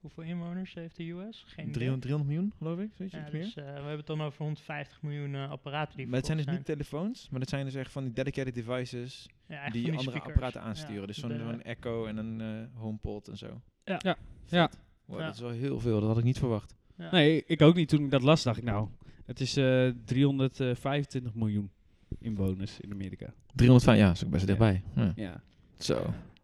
Hoeveel 0.00 0.22
inwoners 0.24 0.74
heeft 0.74 0.96
de 0.96 1.10
US? 1.10 1.44
Geen 1.46 1.64
idee. 1.68 1.74
300, 1.74 2.02
300 2.02 2.30
miljoen, 2.30 2.52
geloof 2.58 2.78
ik. 2.78 2.90
Zoiets, 2.96 3.14
Ja, 3.14 3.22
iets 3.22 3.30
meer. 3.32 3.42
dus 3.42 3.54
eh, 3.56 3.64
we 3.64 3.70
hebben 3.70 3.96
het 3.96 4.06
dan 4.06 4.22
over 4.22 4.38
150 4.38 5.02
miljoen 5.02 5.34
eh, 5.34 5.50
apparaten 5.50 5.96
die 5.96 6.06
Maar 6.06 6.16
het 6.16 6.26
zijn 6.26 6.38
dus 6.38 6.46
niet 6.46 6.64
telefoons, 6.64 7.28
maar 7.30 7.40
dat 7.40 7.48
zijn 7.48 7.64
dus 7.64 7.74
echt 7.74 7.92
van 7.92 8.04
die 8.04 8.12
dedicated 8.12 8.54
devices 8.54 9.28
Ja, 9.48 9.68
die 9.70 9.82
andere 9.84 10.00
speakers. 10.02 10.24
apparaten 10.26 10.60
Ja, 10.60 10.66
aansturen. 10.66 11.06
dus 11.06 11.18
zo'n 11.18 11.28
de- 11.28 11.38
zo'n 11.38 11.62
Echo 11.62 12.06
en 12.06 12.16
een 12.16 12.40
eh 12.40 12.80
HomePod 12.80 13.28
en 13.28 13.36
zo. 13.36 13.60
Ja. 13.84 13.98
Ja. 14.02 14.16
Ja. 14.46 14.70
Wow, 15.04 15.18
Ja. 15.18 15.24
Dat 15.26 15.34
is 15.34 15.40
wel 15.40 15.50
heel 15.50 15.80
veel, 15.80 16.00
dat 16.00 16.08
had 16.08 16.18
ik 16.18 16.24
niet 16.24 16.38
verwacht. 16.38 16.74
ja. 16.96 17.10
Nee, 17.10 17.44
ik 17.46 17.62
ook 17.62 17.74
niet. 17.74 17.88
Toen 17.88 18.04
ik 18.04 18.10
dat 18.10 18.22
las, 18.22 18.42
dacht 18.42 18.58
ik 18.58 18.64
nou, 18.64 18.88
het 19.24 19.40
is 19.40 19.56
eh 19.56 19.88
325 20.04 21.34
miljoen 21.34 21.70
inwoners 22.18 22.80
in 22.80 22.92
Amerika. 22.92 23.34
305, 23.54 23.98
ja, 23.98 24.06
dat 24.06 24.16
is 24.16 24.24
ook 24.24 24.30
best 24.30 24.40
Ja. 24.48 24.54
dichtbij. 24.54 24.82
Ja. 24.94 25.12
Ja. 25.16 25.42
Zo. 25.78 25.94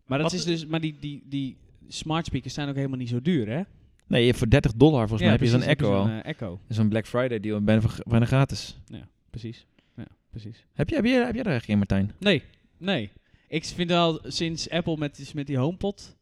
Maar 0.06 0.18
dat 0.18 0.30
Wat- 0.30 0.40
is 0.40 0.44
dus, 0.46 0.66
maar 0.66 0.80
die, 0.80 0.96
die, 1.00 1.22
die 1.26 1.56
smart 1.92 2.26
speakers 2.26 2.54
zijn 2.54 2.68
ook 2.68 2.74
helemaal 2.74 2.98
niet 2.98 3.08
zo 3.08 3.20
duur, 3.22 3.48
hè? 3.48 3.62
Nee, 4.06 4.26
je 4.26 4.34
voor 4.34 4.48
30 4.48 4.72
dollar 4.72 4.98
volgens 5.08 5.20
mij 5.20 5.30
heb 5.30 5.40
je 5.40 5.46
zo'n 5.48 5.62
Echo 5.62 5.94
al. 5.94 6.02
zo'n, 6.04 6.12
eh, 6.12 6.24
Echo. 6.30 6.60
Zo'n 6.68 6.88
Black 6.88 7.06
Friday 7.06 7.40
deal, 7.40 7.60
bijna, 7.60 7.80
voor- 7.80 8.04
bijna 8.08 8.26
gratis. 8.26 8.78
Precies. 9.30 9.66
Ja, 9.96 10.06
precies. 10.30 10.64
Heb 10.72 10.88
jij, 10.88 10.96
heb 10.98 11.06
jij, 11.06 11.14
heb 11.24 11.34
jij 11.34 11.44
er 11.44 11.50
eigenlijk 11.50 11.68
een, 11.68 11.78
Martijn? 11.78 12.12
Nee, 12.18 12.42
nee. 12.78 13.10
Ik 13.48 13.64
vind 13.64 13.88
wel, 13.90 14.20
sinds 14.24 14.70
Apple 14.70 14.96
met, 14.96 15.16
die- 15.16 15.28
met 15.34 15.46
die 15.46 15.56
HomePod 15.58 16.16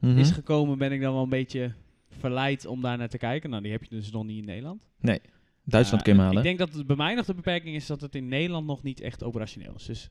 Mhm. 0.00 0.18
is 0.18 0.30
gekomen, 0.30 0.78
ben 0.78 0.92
ik 0.92 1.00
dan 1.00 1.12
wel 1.12 1.22
een 1.22 1.28
beetje 1.28 1.72
verleid 2.18 2.66
om 2.66 2.80
daar 2.80 2.98
naar 2.98 3.08
te 3.08 3.18
kijken. 3.18 3.50
Nou, 3.50 3.62
die 3.62 3.72
heb 3.72 3.82
je 3.84 3.88
dus 3.90 4.10
nog 4.10 4.24
niet 4.24 4.38
in 4.38 4.44
Nederland. 4.44 4.86
Duitsland 5.64 6.00
Uh, 6.06 6.06
kun 6.08 6.14
je 6.16 6.20
halen. 6.20 6.36
Ik 6.36 6.42
denk 6.42 6.58
dat 6.58 6.72
het 6.72 6.86
bij 6.86 6.96
mij 6.96 7.14
nog 7.14 7.24
de 7.26 7.34
beperking 7.34 7.74
is 7.76 7.86
dat 7.86 8.00
het 8.00 8.14
in 8.14 8.28
Nederland 8.28 8.66
nog 8.66 8.82
niet 8.82 9.00
echt 9.00 9.22
operationeel 9.22 9.74
is. 9.76 9.84
Dus 9.84 10.08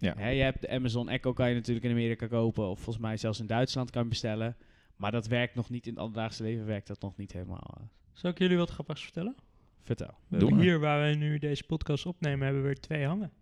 Ja. 0.00 0.14
hè, 0.16 0.28
je 0.28 0.42
hebt 0.42 0.60
de 0.60 0.68
Amazon 0.70 1.08
Echo 1.08 1.32
kan 1.32 1.48
je 1.48 1.54
natuurlijk 1.54 1.84
in 1.84 1.90
Amerika 1.90 2.26
kopen. 2.26 2.68
Of 2.68 2.76
volgens 2.80 3.04
mij 3.04 3.16
zelfs 3.16 3.40
in 3.40 3.46
Duitsland 3.46 3.90
kan 3.90 4.02
je 4.02 4.08
bestellen. 4.08 4.56
Maar 4.96 5.10
dat 5.10 5.26
werkt 5.26 5.54
nog 5.54 5.70
niet 5.70 5.86
in 5.86 5.92
het 5.92 6.02
alledaagse 6.02 6.42
leven, 6.42 6.66
werkt 6.66 6.86
dat 6.86 7.00
nog 7.00 7.16
niet 7.16 7.32
helemaal. 7.32 7.74
eh. 7.80 7.86
Zal 8.12 8.30
ik 8.30 8.38
jullie 8.38 8.56
wat 8.56 8.70
grappigs 8.70 9.02
vertellen? 9.02 9.34
vertel. 9.82 10.14
We 10.28 10.38
Doe 10.38 10.60
hier, 10.60 10.78
waar 10.80 10.98
wij 10.98 11.14
nu 11.14 11.38
deze 11.38 11.64
podcast 11.64 12.06
opnemen, 12.06 12.44
hebben 12.44 12.62
we 12.62 12.68
er 12.68 12.80
twee 12.80 13.04
hangen. 13.06 13.32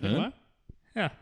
Huh? 0.00 0.26
Ja. 0.94 1.12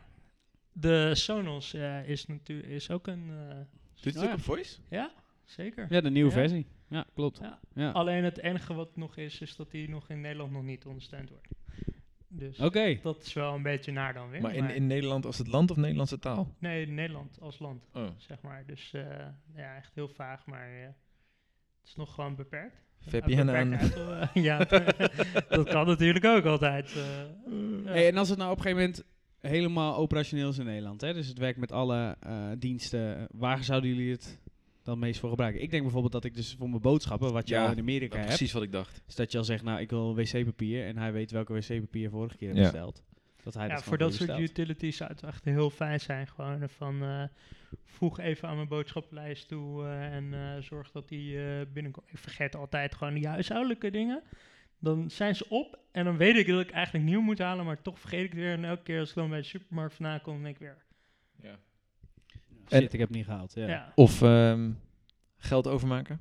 De 0.73 1.15
Sonos 1.15 1.75
eh, 1.75 2.09
is, 2.09 2.27
natuurlijk 2.27 2.69
is 2.69 2.91
ook 2.91 3.07
een... 3.07 3.31
eh, 3.31 3.57
Doet 3.95 4.15
het 4.15 4.19
ook 4.19 4.29
ja. 4.29 4.33
op 4.35 4.41
voice? 4.41 4.79
ja, 4.89 5.13
zeker. 5.45 5.87
Ja, 5.91 6.01
de 6.01 6.11
nieuwe 6.11 6.29
Ja. 6.31 6.37
versie. 6.37 6.67
Ja, 6.89 7.07
klopt. 7.15 7.39
Ja. 7.39 7.61
Ja. 7.75 7.91
Alleen 7.91 8.25
het 8.25 8.39
enige 8.39 8.75
wat 8.75 8.97
nog 8.97 9.17
is, 9.17 9.41
is 9.41 9.57
dat 9.57 9.71
die 9.71 9.89
nog 9.89 10.09
in 10.11 10.21
Nederland 10.21 10.53
nog 10.53 10.63
niet 10.63 10.87
ondersteund 10.87 11.29
wordt. 11.31 11.49
Dus 12.33 12.59
Oké. 12.59 12.99
dat 13.03 13.23
is 13.23 13.33
wel 13.33 13.55
een 13.55 13.63
beetje 13.63 13.93
naar 13.93 14.15
dan 14.15 14.31
weer. 14.31 14.41
Maar 14.41 14.55
in, 14.55 14.71
in 14.71 14.87
Nederland 14.87 15.27
als 15.27 15.39
het 15.39 15.47
land 15.47 15.71
of 15.71 15.77
Nederlandse 15.77 16.19
taal? 16.19 16.55
Nee, 16.59 16.87
Nederland 16.87 17.41
als 17.41 17.59
land, 17.59 17.89
Oh. 17.95 18.07
zeg 18.17 18.41
maar. 18.43 18.63
Dus 18.67 18.93
eh, 18.93 19.03
ja, 19.55 19.77
echt 19.77 19.95
heel 19.95 20.09
vaag, 20.09 20.47
maar 20.47 20.69
eh, 20.71 20.83
het 21.81 21.89
is 21.89 21.95
nog 21.97 22.15
gewoon 22.15 22.37
beperkt. 22.37 22.77
VPN 23.01 23.49
aan. 23.49 23.73
eh, 23.73 24.29
ja, 24.45 24.59
dat 25.49 25.69
kan 25.69 25.87
natuurlijk 25.87 26.25
ook 26.25 26.45
altijd. 26.45 26.87
eh. 26.97 27.03
Ja. 27.85 27.91
Hey, 27.91 28.09
en 28.09 28.17
als 28.17 28.29
het 28.29 28.39
nou 28.39 28.51
op 28.51 28.57
een 28.57 28.63
gegeven 28.63 28.83
moment 28.85 29.05
helemaal 29.41 29.97
operationeel 29.97 30.49
is 30.49 30.59
in 30.59 30.65
Nederland, 30.65 31.01
hè, 31.01 31.13
dus 31.15 31.27
het 31.29 31.39
werkt 31.39 31.59
met 31.59 31.73
alle 31.73 32.17
eh, 32.21 32.51
diensten, 32.59 33.27
waar 33.31 33.65
zouden 33.65 33.91
jullie 33.91 34.11
het 34.13 34.39
dan 34.83 34.99
meest 34.99 35.21
voor 35.21 35.31
gebruiken? 35.31 35.63
Ik 35.63 35.71
denk 35.71 35.83
bijvoorbeeld 35.83 36.13
dat 36.13 36.25
ik 36.25 36.35
dus 36.35 36.55
voor 36.59 36.69
mijn 36.71 36.83
boodschappen, 36.83 37.33
wat 37.33 37.49
je 37.49 37.55
Ja, 37.55 37.65
al 37.67 37.73
in 37.73 37.79
Amerika 37.79 38.15
hebt, 38.17 38.27
Precies 38.29 38.53
wat 38.53 38.63
ik 38.63 38.73
dacht. 38.73 39.03
is 39.07 39.15
dat 39.15 39.33
je 39.33 39.39
al 39.39 39.45
zegt, 39.45 39.63
nou 39.65 39.81
ik 39.81 39.91
wil 39.91 40.15
wc-papier 40.15 40.87
en 40.87 40.97
hij 40.97 41.13
weet 41.13 41.31
welke 41.31 41.53
wc-papier 41.53 42.03
je 42.03 42.11
vorige 42.11 42.37
keer 42.37 42.55
Ja. 42.55 42.61
besteld. 42.63 43.03
Dat 43.43 43.55
hij 43.55 43.67
ja, 43.69 43.75
dat 43.75 43.83
voor 43.83 43.99
dat 43.99 44.15
soort 44.15 44.39
utilities 44.39 44.97
zou 44.97 45.11
het 45.11 45.23
echt 45.23 45.45
heel 45.45 45.71
fijn 45.71 46.01
zijn. 46.01 46.27
Gewoon 46.27 46.69
van 46.69 47.03
eh, 47.03 47.23
voeg 47.85 48.19
even 48.19 48.49
aan 48.49 48.57
mijn 48.57 48.69
boodschappenlijst 48.69 49.49
toe 49.49 49.85
eh, 49.85 50.15
en 50.15 50.35
eh, 50.35 50.63
zorg 50.63 50.91
dat 50.91 51.09
die 51.09 51.43
eh, 51.45 51.67
binnenkomt. 51.73 52.07
Ik 52.11 52.19
vergeet 52.19 52.57
altijd 52.57 52.95
gewoon 52.95 53.15
die 53.15 53.29
huishoudelijke 53.29 53.91
dingen. 53.91 54.23
Dan 54.79 55.11
zijn 55.11 55.37
ze 55.37 55.49
op 55.49 55.79
en 55.93 56.05
dan 56.05 56.17
weet 56.17 56.37
ik 56.37 56.47
dat 56.47 56.61
ik 56.61 56.71
eigenlijk 56.71 57.05
nieuw 57.05 57.21
moet 57.21 57.39
halen, 57.39 57.65
maar 57.65 57.83
toch 57.83 57.99
vergeet 58.01 58.25
ik 58.25 58.31
het 58.31 58.41
weer. 58.41 58.53
En 58.53 58.65
elke 58.65 58.83
keer 58.83 59.01
als 59.01 59.09
ik 59.09 59.15
dan 59.15 59.29
bij 59.31 59.39
de 59.39 59.45
supermarkt 59.47 59.95
vandaan 59.95 60.21
kom, 60.21 60.43
denk 60.43 60.55
ik 60.55 60.61
weer. 60.61 60.77
Ja. 61.43 61.59
Shit, 62.69 62.93
ik 62.93 62.99
heb 62.99 63.09
het 63.09 63.17
niet 63.17 63.25
gehaald. 63.25 63.53
Ja. 63.55 63.93
Of 63.95 64.23
ehm, 64.23 64.71
geld 65.37 65.67
overmaken. 65.67 66.21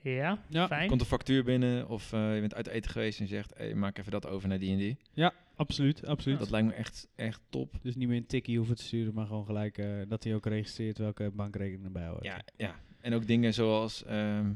Ja, 0.00 0.38
Ja, 0.48 0.66
fijn. 0.66 0.88
Komt 0.88 1.00
een 1.00 1.06
factuur 1.06 1.44
binnen 1.44 1.88
of 1.88 2.12
eh, 2.12 2.34
je 2.34 2.40
bent 2.40 2.54
uit 2.54 2.66
eten 2.66 2.90
geweest 2.90 3.18
en 3.20 3.24
je 3.24 3.30
zegt, 3.30 3.52
hey, 3.56 3.74
maak 3.74 3.98
even 3.98 4.10
dat 4.12 4.26
over 4.26 4.48
naar 4.48 4.58
die 4.58 4.70
en 4.72 4.78
die. 4.78 4.96
Ja, 5.12 5.32
absoluut. 5.56 6.06
absoluut. 6.06 6.38
Dat 6.38 6.50
lijkt 6.50 6.66
me 6.66 6.72
echt, 6.72 7.08
echt 7.14 7.40
top. 7.48 7.74
Dus 7.82 7.94
niet 7.94 8.08
meer 8.08 8.16
een 8.16 8.26
tikkie 8.26 8.56
hoeven 8.56 8.76
te 8.76 8.82
sturen, 8.82 9.14
maar 9.14 9.26
gewoon 9.26 9.44
gelijk 9.46 9.78
eh, 9.78 9.86
dat 10.08 10.24
hij 10.24 10.34
ook 10.34 10.46
registreert 10.46 10.98
welke 10.98 11.30
bankrekening 11.34 11.84
erbij 11.84 12.06
hoort. 12.06 12.24
Ja, 12.24 12.40
ja. 12.56 12.74
En 13.00 13.14
ook 13.14 13.26
dingen 13.26 13.54
zoals 13.54 14.04
ehm, 14.04 14.52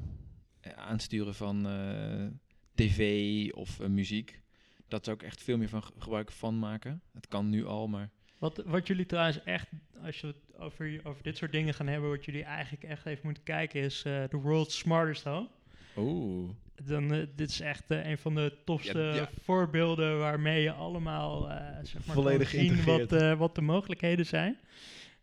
eh, 0.60 0.72
aansturen 0.72 1.34
van 1.34 1.66
eh, 1.68 2.26
tv 2.74 3.50
of 3.52 3.88
muziek. 3.88 4.40
Dat 4.88 5.04
zou 5.04 5.16
ik 5.16 5.22
echt 5.22 5.42
veel 5.42 5.56
meer 5.58 5.68
van 5.68 5.82
ge- 5.82 5.92
gebruik 5.98 6.30
van 6.32 6.58
maken. 6.58 7.00
Het 7.14 7.28
kan 7.28 7.48
nu 7.48 7.66
al, 7.66 7.88
maar 7.88 8.10
Wat, 8.38 8.62
wat 8.66 8.86
jullie 8.86 9.06
trouwens 9.06 9.42
echt, 9.44 9.68
als 10.04 10.20
je 10.20 10.26
het 10.26 10.36
over, 10.58 11.00
over 11.02 11.22
dit 11.22 11.36
soort 11.36 11.52
dingen 11.52 11.74
gaan 11.74 11.86
hebben, 11.86 12.10
wat 12.10 12.24
jullie 12.24 12.44
eigenlijk 12.44 12.84
echt 12.84 13.06
even 13.06 13.20
moeten 13.24 13.42
kijken, 13.42 13.80
is 13.80 14.02
eh 14.02 14.24
The 14.24 14.36
World's 14.36 14.78
Smartest 14.78 15.24
Home. 15.24 15.48
Oeh. 15.96 16.50
Dan, 16.84 17.12
eh, 17.12 17.26
dit 17.36 17.50
is 17.50 17.60
echt 17.60 17.90
eh, 17.90 18.06
een 18.06 18.18
van 18.18 18.34
de 18.34 18.56
tofste 18.64 18.98
Ja, 18.98 19.14
ja. 19.14 19.28
voorbeelden 19.42 20.18
waarmee 20.18 20.62
je 20.62 20.72
allemaal 20.72 21.42
zeg 21.82 22.06
maar, 22.06 22.14
Volledig 22.14 22.50
kan 22.50 22.60
zien 22.60 22.84
wat, 22.84 23.36
wat 23.38 23.54
de 23.54 23.60
mogelijkheden 23.62 24.26
zijn. 24.26 24.58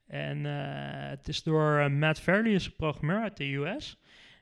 En 0.07 0.43
het 1.09 1.27
is 1.27 1.43
door 1.43 1.91
Matt 1.91 2.19
Fairley, 2.19 2.51
is 2.51 2.65
een 2.65 2.75
programmeur 2.75 3.21
uit 3.21 3.37
de 3.37 3.53
US. 3.53 3.97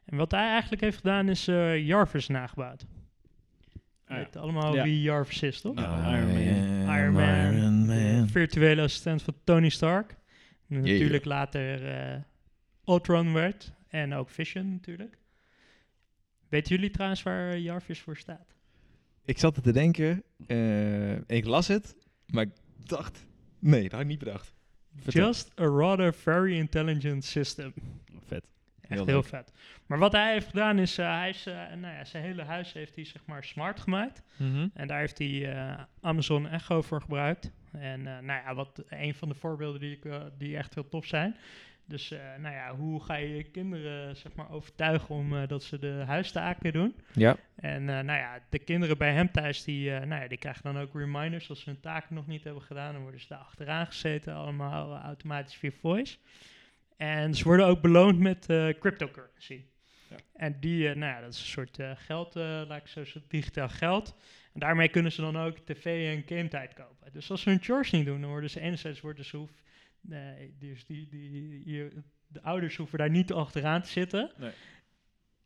En 0.06 0.18
wat 0.18 0.32
hij 0.32 0.50
eigenlijk 0.50 0.82
heeft 0.82 0.98
gedaan 0.98 1.30
is 1.30 1.46
Jarvis 1.86 2.28
nagebouwd. 2.28 2.86
Ah, 4.14 4.28
ja. 4.34 4.40
Allemaal 4.40 4.76
Ja. 4.76 4.84
wie 4.84 5.02
Jarvis 5.02 5.42
is, 5.42 5.62
toch? 5.62 5.80
Ja, 5.80 6.18
Iron 6.18 6.34
Man. 6.34 6.98
Iron 6.98 7.14
Man. 7.14 7.54
Iron 7.54 7.86
Man. 7.86 8.28
virtuele 8.30 8.82
assistent 8.82 9.22
van 9.22 9.34
Tony 9.44 9.70
Stark. 9.70 10.16
Yeah. 10.68 10.84
natuurlijk 10.84 11.26
later 11.26 11.88
eh 11.88 12.20
Ultron 12.86 13.34
werd. 13.34 13.74
En 13.88 14.14
ook 14.14 14.30
Vision 14.30 14.72
natuurlijk. 14.72 15.18
Weten 16.50 16.76
jullie 16.76 16.92
trouwens 16.92 17.24
waar 17.24 17.58
Jarvis 17.58 18.00
voor 18.00 18.18
staat? 18.18 18.56
Ik 19.26 19.40
zat 19.40 19.56
er 19.58 19.62
te 19.64 19.72
denken, 19.72 20.24
eh, 20.48 21.16
ik 21.30 21.46
las 21.46 21.68
het, 21.68 21.96
maar 22.26 22.44
ik 22.44 22.52
dacht, 22.86 23.26
nee, 23.60 23.82
dat 23.82 23.92
had 23.92 24.02
ik 24.02 24.08
niet 24.08 24.20
bedacht. 24.20 24.54
Vertel. 24.96 25.26
Just 25.26 25.52
a 25.60 25.66
rather 25.66 26.14
very 26.14 26.58
intelligent 26.58 27.24
system. 27.26 27.74
Echt 28.94 29.06
Heel 29.06 29.24
vet. 29.24 29.52
Maar 29.86 29.98
wat 29.98 30.12
hij 30.12 30.32
heeft 30.32 30.48
gedaan 30.48 30.80
is, 30.80 30.98
eh, 30.98 31.18
hij 31.18 31.30
is 31.30 31.46
eh, 31.46 31.56
nou 31.56 31.94
ja, 31.96 32.06
zijn 32.06 32.24
hele 32.24 32.44
huis 32.44 32.74
heeft 32.74 32.96
hij 32.96 33.06
zeg 33.06 33.26
maar 33.26 33.44
smart 33.44 33.80
gemaakt. 33.80 34.24
En 34.74 34.88
daar 34.88 35.00
heeft 35.00 35.18
hij 35.18 35.54
eh, 35.54 35.80
Amazon 36.02 36.48
Echo 36.48 36.82
voor 36.82 37.02
gebruikt. 37.02 37.52
En 37.72 38.02
nou 38.04 38.26
ja, 38.26 38.56
wat 38.56 38.84
een 38.90 39.14
van 39.14 39.30
de 39.30 39.36
voorbeelden 39.36 39.80
die, 39.80 39.92
ik, 39.92 40.12
die 40.38 40.58
echt 40.58 40.74
heel 40.74 40.90
tof 40.90 41.06
zijn. 41.06 41.36
Dus 41.86 42.10
nou 42.38 42.56
ja, 42.56 42.76
hoe 42.76 43.04
ga 43.04 43.16
je 43.16 43.36
je 43.36 43.44
kinderen 43.44 44.16
zeg 44.16 44.34
maar 44.36 44.52
overtuigen 44.52 45.16
om 45.16 45.48
dat 45.48 45.64
ze 45.64 45.80
de 45.80 46.04
huistaken 46.06 46.74
doen? 46.74 46.96
Ja, 47.14 47.38
En 47.56 47.86
nou 47.86 48.06
ja, 48.06 48.40
de 48.50 48.60
kinderen 48.60 48.98
bij 48.98 49.14
hem 49.14 49.32
thuis, 49.32 49.64
die, 49.64 49.90
nou 49.92 50.22
ja, 50.22 50.28
die 50.28 50.38
krijgen 50.38 50.64
dan 50.64 50.80
ook 50.80 50.94
reminders 50.94 51.50
als 51.50 51.62
ze 51.62 51.70
hun 51.70 51.80
taken 51.80 52.16
nog 52.16 52.28
niet 52.28 52.44
hebben 52.44 52.64
gedaan. 52.64 52.94
Dan 52.94 53.02
worden 53.02 53.20
ze 53.20 53.28
daar 53.28 53.40
achteraan 53.40 53.86
gezeten, 53.86 54.34
allemaal 54.34 54.98
automatisch 54.98 55.56
via 55.56 55.72
voice. 55.72 56.18
En 57.04 57.36
ze 57.36 57.44
worden 57.44 57.66
ook 57.66 57.82
beloond 57.82 58.20
met 58.20 58.50
eh, 58.50 58.70
cryptocurrency. 58.80 59.66
Ja. 60.10 60.16
En 60.34 60.60
die, 60.60 60.90
eh, 60.90 60.96
nou 60.96 61.14
ja, 61.14 61.22
dat 61.22 61.34
is 61.34 61.40
een 61.40 61.46
soort 61.46 61.80
eh, 61.80 61.92
geld, 61.96 62.36
laat 62.36 62.78
ik 62.78 62.88
zo 62.88 63.04
zeggen, 63.04 63.24
digitaal 63.28 63.70
geld. 63.70 64.16
En 64.54 64.60
daarmee 64.60 64.90
kunnen 64.90 65.12
ze 65.12 65.22
dan 65.22 65.38
ook 65.38 65.58
tv 65.58 66.16
en 66.16 66.38
game 66.38 66.48
tijd 66.48 66.74
kopen. 66.74 67.12
Dus 67.12 67.32
als 67.32 67.42
ze 67.42 67.50
hun 67.50 67.62
chores 67.62 67.92
niet 67.92 68.06
doen, 68.06 68.22
dan 68.22 68.30
worden 68.30 68.50
ze 68.50 68.60
enerzijds 68.60 69.02
worden 69.02 69.26
ze 69.26 69.38
hoef, 69.38 69.52
nee, 70.02 70.56
dus 70.60 70.86
die, 70.86 71.08
die, 71.10 71.90
de 72.28 72.42
ouders 72.42 72.76
hoeven 72.76 72.98
daar 72.98 73.10
niet 73.10 73.32
achteraan 73.32 73.82
te 73.82 73.90
zitten. 73.90 74.32
Nee. 74.38 74.52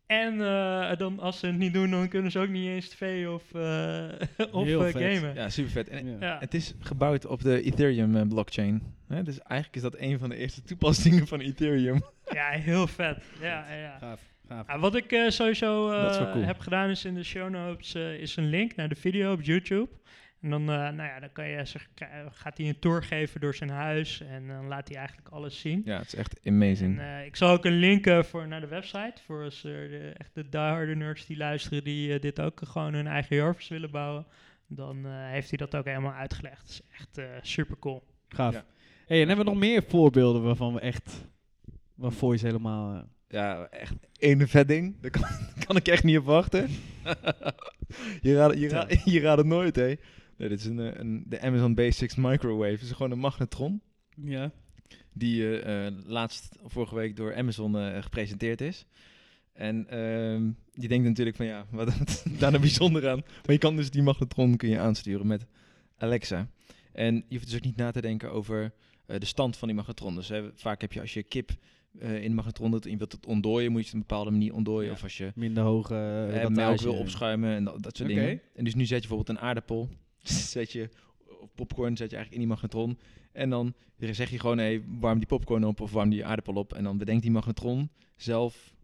En 0.08 0.40
eh, 0.40 0.96
dan, 0.96 1.18
als 1.18 1.38
ze 1.38 1.46
het 1.46 1.56
niet 1.56 1.72
doen, 1.72 1.90
dan 1.90 2.08
kunnen 2.08 2.30
ze 2.30 2.38
ook 2.38 2.48
niet 2.48 2.68
eens 2.68 2.88
tv 2.88 3.26
of, 3.26 3.54
eh 3.54 4.08
of 4.52 4.64
Heel 4.64 4.84
eh, 4.84 4.92
vet. 4.92 5.02
gamen. 5.02 5.34
ja 5.34 5.48
super 5.48 5.70
vet. 5.70 5.88
En 5.88 6.06
Ja. 6.06 6.16
Ja. 6.20 6.36
Het 6.40 6.54
is 6.54 6.74
gebouwd 6.80 7.26
op 7.26 7.42
de 7.42 7.62
Ethereum 7.62 8.28
blockchain. 8.28 8.82
Hè? 9.08 9.22
Dus 9.22 9.38
eigenlijk 9.42 9.76
is 9.76 9.82
dat 9.82 10.00
een 10.00 10.18
van 10.18 10.28
de 10.28 10.36
eerste 10.36 10.62
toepassingen 10.62 11.26
van 11.26 11.40
Ethereum. 11.40 12.02
Ja, 12.32 12.48
heel 12.50 12.86
vet. 12.86 13.24
Ja, 13.40 13.66
ja, 13.68 13.76
ja. 13.76 13.98
Gaaf. 13.98 14.20
Gaaf. 14.48 14.80
Wat 14.80 14.94
ik 14.94 15.24
sowieso 15.28 15.90
eh, 15.90 16.32
cool. 16.32 16.44
heb 16.44 16.58
gedaan 16.58 16.88
is 16.88 17.04
in 17.04 17.14
de 17.14 17.24
show 17.24 17.50
notes 17.50 17.94
is 17.94 18.36
een 18.36 18.48
link 18.48 18.76
naar 18.76 18.88
de 18.88 18.94
video 18.94 19.32
op 19.32 19.42
YouTube. 19.42 19.88
En 20.40 20.50
dan, 20.50 20.60
eh, 20.60 20.66
nou 20.76 21.02
ja, 21.02 21.20
dan 21.20 21.32
kan 21.32 21.48
je, 21.48 21.64
zeg, 21.64 21.88
gaat 22.30 22.58
hij 22.58 22.68
een 22.68 22.78
tour 22.78 23.02
geven 23.02 23.40
door 23.40 23.54
zijn 23.54 23.70
huis 23.70 24.20
en 24.20 24.46
dan 24.46 24.66
laat 24.66 24.88
hij 24.88 24.96
eigenlijk 24.96 25.28
alles 25.28 25.60
zien. 25.60 25.82
Ja, 25.84 25.98
het 25.98 26.06
is 26.06 26.14
echt 26.14 26.40
amazing. 26.46 26.98
En, 26.98 27.18
eh, 27.18 27.26
ik 27.26 27.36
zal 27.36 27.50
ook 27.50 27.64
een 27.64 27.78
link 27.78 28.06
eh, 28.06 28.22
voor 28.22 28.48
naar 28.48 28.60
de 28.60 28.66
website 28.66 29.22
voor 29.26 29.44
als 29.44 29.64
er 29.64 29.88
de, 29.88 30.12
echt 30.16 30.34
de 30.34 30.48
dieharde 30.48 30.96
nerds 30.96 31.26
die 31.26 31.36
luisteren 31.36 31.84
die 31.84 32.18
dit 32.18 32.40
ook 32.40 32.60
gewoon 32.64 32.94
hun 32.94 33.06
eigen 33.06 33.36
Jarvis 33.36 33.68
willen 33.68 33.90
bouwen. 33.90 34.26
Dan 34.66 35.06
eh, 35.06 35.12
heeft 35.12 35.48
hij 35.48 35.58
dat 35.58 35.76
ook 35.76 35.84
helemaal 35.84 36.12
uitgelegd. 36.12 36.60
Het 36.60 36.70
is 36.70 36.80
echt 36.98 37.18
eh, 37.18 37.24
super 37.42 37.78
cool. 37.78 38.02
Gaaf. 38.28 38.54
Ja. 38.54 38.64
Hey, 39.06 39.20
en 39.22 39.28
hebben 39.28 39.44
we 39.44 39.50
nog 39.50 39.60
meer 39.60 39.82
voorbeelden 39.88 40.42
waarvan 40.42 40.74
we 40.74 40.80
echt... 40.80 41.26
Waar 41.94 42.12
Voice 42.12 42.46
helemaal... 42.46 42.94
eh, 42.94 43.02
Ja, 43.28 43.66
echt 43.70 43.94
één 44.18 44.48
vet 44.48 44.68
ding. 44.68 45.00
Daar 45.00 45.10
kan, 45.10 45.22
kan 45.66 45.76
ik 45.76 45.88
echt 45.88 46.04
niet 46.04 46.18
op 46.18 46.24
wachten. 46.24 46.68
je, 48.20 48.34
raadt, 48.36 48.58
je, 48.58 49.00
je 49.04 49.20
raadt 49.20 49.38
het 49.38 49.46
nooit, 49.46 49.76
hè. 49.76 49.94
Nee, 50.38 50.48
dit 50.48 50.58
is 50.58 50.64
een, 50.64 50.78
eh, 50.78 51.00
een, 51.00 51.24
de 51.26 51.40
Amazon 51.40 51.74
Basics 51.74 52.14
Microwave. 52.14 52.72
Het 52.72 52.80
is 52.80 52.90
gewoon 52.90 53.10
een 53.10 53.18
magnetron. 53.18 53.80
ja. 54.24 54.50
Die 55.12 55.60
eh, 55.60 55.86
eh, 55.86 55.94
laatst 56.06 56.58
vorige 56.64 56.94
week 56.94 57.16
door 57.16 57.36
Amazon 57.36 58.02
gepresenteerd 58.02 58.60
is. 58.60 58.86
En 59.52 59.88
ehm, 59.88 60.50
je 60.72 60.88
denkt 60.88 61.06
natuurlijk 61.06 61.36
van 61.36 61.46
ja, 61.46 61.66
wat 61.70 61.88
is 62.06 62.22
daar 62.22 62.50
nou 62.50 62.62
bijzonder 62.62 63.08
aan? 63.08 63.18
Maar 63.18 63.52
je 63.52 63.58
kan 63.58 63.76
dus 63.76 63.90
die 63.90 64.02
magnetron 64.02 64.56
kun 64.56 64.68
je 64.68 64.78
aansturen 64.78 65.26
met 65.26 65.46
Alexa. 65.96 66.48
En 66.92 67.14
je 67.14 67.34
hoeft 67.34 67.46
dus 67.46 67.56
ook 67.56 67.64
niet 67.64 67.76
na 67.76 67.90
te 67.90 68.00
denken 68.00 68.32
over 68.32 68.72
de 69.06 69.26
stand 69.26 69.56
van 69.56 69.68
die 69.68 69.76
magnetron. 69.76 70.14
Dus 70.14 70.28
hè, 70.28 70.50
vaak 70.54 70.80
heb 70.80 70.92
je 70.92 71.00
als 71.00 71.14
je 71.14 71.22
kip 71.22 71.50
in 71.92 72.28
de 72.28 72.34
magnetron 72.34 72.70
doet 72.70 72.84
en 72.84 72.90
je 72.90 72.96
wilt 72.96 73.12
het 73.12 73.26
ontdooien, 73.26 73.72
moet 73.72 73.80
je 73.80 73.86
het 73.86 73.94
op 73.94 74.00
een 74.00 74.06
bepaalde 74.08 74.30
manier 74.30 74.54
ontdooien. 74.54 74.88
Ja. 74.88 74.92
Of 74.92 75.02
als 75.02 75.16
je 75.16 75.32
Minder 75.34 75.62
hoge 75.62 76.28
uh, 76.32 76.46
melk 76.46 76.80
wil 76.80 76.94
opschuimen 76.94 77.54
en 77.54 77.64
dat, 77.64 77.82
dat 77.82 77.96
soort 77.96 78.08
dingen. 78.08 78.40
En 78.54 78.64
dus 78.64 78.74
nu 78.74 78.86
zet 78.86 79.02
je 79.02 79.08
bijvoorbeeld 79.08 79.38
een 79.38 79.44
aardappel, 79.44 79.88
zet 80.52 80.72
je, 80.72 80.88
popcorn 81.54 81.96
zet 81.96 82.10
je 82.10 82.16
eigenlijk 82.16 82.32
in 82.32 82.38
die 82.38 82.48
magnetron. 82.48 82.98
En 83.32 83.50
dan 83.50 83.74
zeg 83.98 84.30
je 84.30 84.38
gewoon, 84.38 84.58
hey, 84.58 84.82
warm 85.00 85.18
die 85.18 85.26
popcorn 85.26 85.64
op 85.64 85.80
of 85.80 85.92
warm 85.92 86.10
die 86.10 86.24
aardappel 86.24 86.54
op. 86.54 86.72
En 86.72 86.84
dan 86.84 86.98
bedenkt 86.98 87.22
die 87.22 87.30
magnetron 87.30 87.90
zelf, 88.16 88.74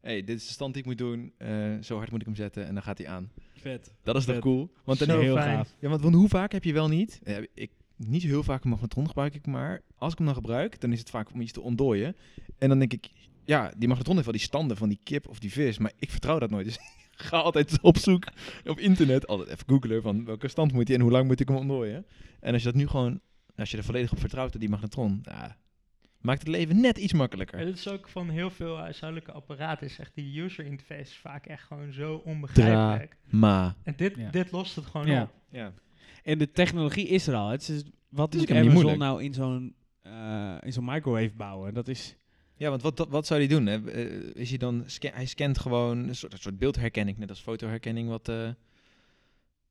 hey, 0.00 0.24
dit 0.24 0.36
is 0.36 0.46
de 0.46 0.52
stand 0.52 0.72
die 0.74 0.82
ik 0.82 0.88
moet 0.88 0.98
doen, 0.98 1.32
eh, 1.36 1.76
zo 1.80 1.96
hard 1.96 2.10
moet 2.10 2.20
ik 2.20 2.26
hem 2.26 2.34
zetten 2.34 2.66
en 2.66 2.74
dan 2.74 2.82
gaat 2.82 2.98
hij 2.98 3.08
aan. 3.08 3.30
Vet. 3.54 3.92
Dat 4.02 4.16
is 4.16 4.24
toch 4.24 4.38
cool? 4.38 4.70
Want, 4.84 4.98
dan 4.98 5.20
heel 5.20 5.36
fijn. 5.36 5.56
gaaf. 5.56 5.74
ja, 5.78 5.88
want, 5.88 6.02
want 6.02 6.14
hoe 6.14 6.28
vaak 6.28 6.52
heb 6.52 6.64
je 6.64 6.72
wel 6.72 6.88
niet, 6.88 7.20
eh, 7.22 7.36
ik, 7.54 7.70
niet 7.96 8.22
heel 8.22 8.42
vaak 8.42 8.64
een 8.64 8.70
magnetron 8.70 9.06
gebruik 9.06 9.34
ik, 9.34 9.46
maar 9.46 9.82
als 9.96 10.12
ik 10.12 10.18
hem 10.18 10.26
dan 10.26 10.36
gebruik, 10.36 10.80
dan 10.80 10.92
is 10.92 10.98
het 10.98 11.10
vaak 11.10 11.32
om 11.32 11.40
iets 11.40 11.52
te 11.52 11.60
ontdooien. 11.60 12.16
En 12.58 12.68
dan 12.68 12.78
denk 12.78 12.92
ik, 12.92 13.10
ja, 13.44 13.72
die 13.76 13.88
magnetron 13.88 14.14
heeft 14.14 14.26
wel 14.26 14.36
die 14.36 14.46
standen 14.46 14.76
van 14.76 14.88
die 14.88 15.00
kip 15.02 15.28
of 15.28 15.38
die 15.38 15.52
vis, 15.52 15.78
maar 15.78 15.92
ik 15.98 16.10
vertrouw 16.10 16.38
dat 16.38 16.50
nooit. 16.50 16.66
Dus 16.66 16.78
ga 17.28 17.38
altijd 17.38 17.78
op 17.80 17.96
zoek 17.98 18.24
op 18.66 18.78
internet, 18.78 19.26
altijd 19.26 19.48
even 19.48 19.64
googlen 19.66 20.02
van 20.02 20.24
welke 20.24 20.48
stand 20.48 20.72
moet 20.72 20.86
hij 20.88 20.96
en 20.96 21.02
hoe 21.02 21.10
lang 21.12 21.26
moet 21.26 21.40
ik 21.40 21.48
hem 21.48 21.56
ontdooien. 21.56 22.06
En 22.40 22.52
als 22.52 22.62
je 22.62 22.68
dat 22.68 22.76
nu 22.80 22.86
gewoon, 22.86 23.20
als 23.56 23.70
je 23.70 23.76
er 23.76 23.84
volledig 23.84 24.12
op 24.12 24.18
vertrouwt, 24.20 24.60
die 24.60 24.68
magnetron, 24.68 25.20
ja, 25.22 25.56
maakt 26.20 26.38
het 26.38 26.48
leven 26.48 26.80
net 26.80 26.98
iets 26.98 27.12
makkelijker. 27.12 27.58
Het 27.58 27.76
is 27.78 27.88
ook 27.88 28.08
van 28.08 28.28
heel 28.28 28.50
veel 28.50 28.76
huishoudelijke 28.78 29.32
apparaten, 29.32 29.86
is 29.86 29.98
echt 29.98 30.14
die 30.14 30.42
user 30.42 30.64
interface 30.64 31.18
vaak 31.20 31.46
echt 31.46 31.62
gewoon 31.66 31.92
zo 31.92 32.14
onbegrijpelijk. 32.24 33.16
Ma. 33.30 33.76
En 33.82 33.94
dit, 33.96 34.16
Ja. 34.16 34.30
dit 34.30 34.50
lost 34.52 34.76
het 34.76 34.84
gewoon 34.86 35.06
Ja. 35.06 35.22
op. 35.22 35.30
Ja. 35.50 35.72
En 36.22 36.38
de 36.38 36.50
technologie 36.50 37.06
is 37.08 37.26
er 37.26 37.34
al. 37.34 37.48
Het 37.48 37.68
is, 37.68 37.82
wat 38.08 38.34
moet 38.34 38.50
Amazon 38.50 38.72
moeilijk. 38.72 38.98
nou 38.98 39.22
in 39.22 39.34
zo'n 39.34 39.74
eh, 40.02 40.56
in 40.60 40.72
zo'n 40.72 40.84
microwave 40.84 41.32
bouwen? 41.36 41.74
Dat 41.74 41.88
is... 41.88 42.16
Ja, 42.56 42.68
want 42.70 42.82
wat, 42.82 43.06
wat 43.08 43.26
zou 43.26 43.40
hij 43.40 43.48
doen? 43.48 43.66
Hè? 43.66 43.90
Eh, 43.90 44.20
Is 44.34 44.48
hij 44.48 44.58
dan 44.58 44.82
sca- 44.86 45.10
hij 45.14 45.26
scant 45.26 45.58
gewoon 45.58 46.08
een 46.08 46.14
soort, 46.14 46.32
een 46.32 46.38
soort 46.38 46.58
beeldherkenning, 46.58 47.18
net 47.18 47.28
als 47.30 47.40
fotoherkenning. 47.40 48.08
Wat, 48.08 48.28
eh, 48.28 48.48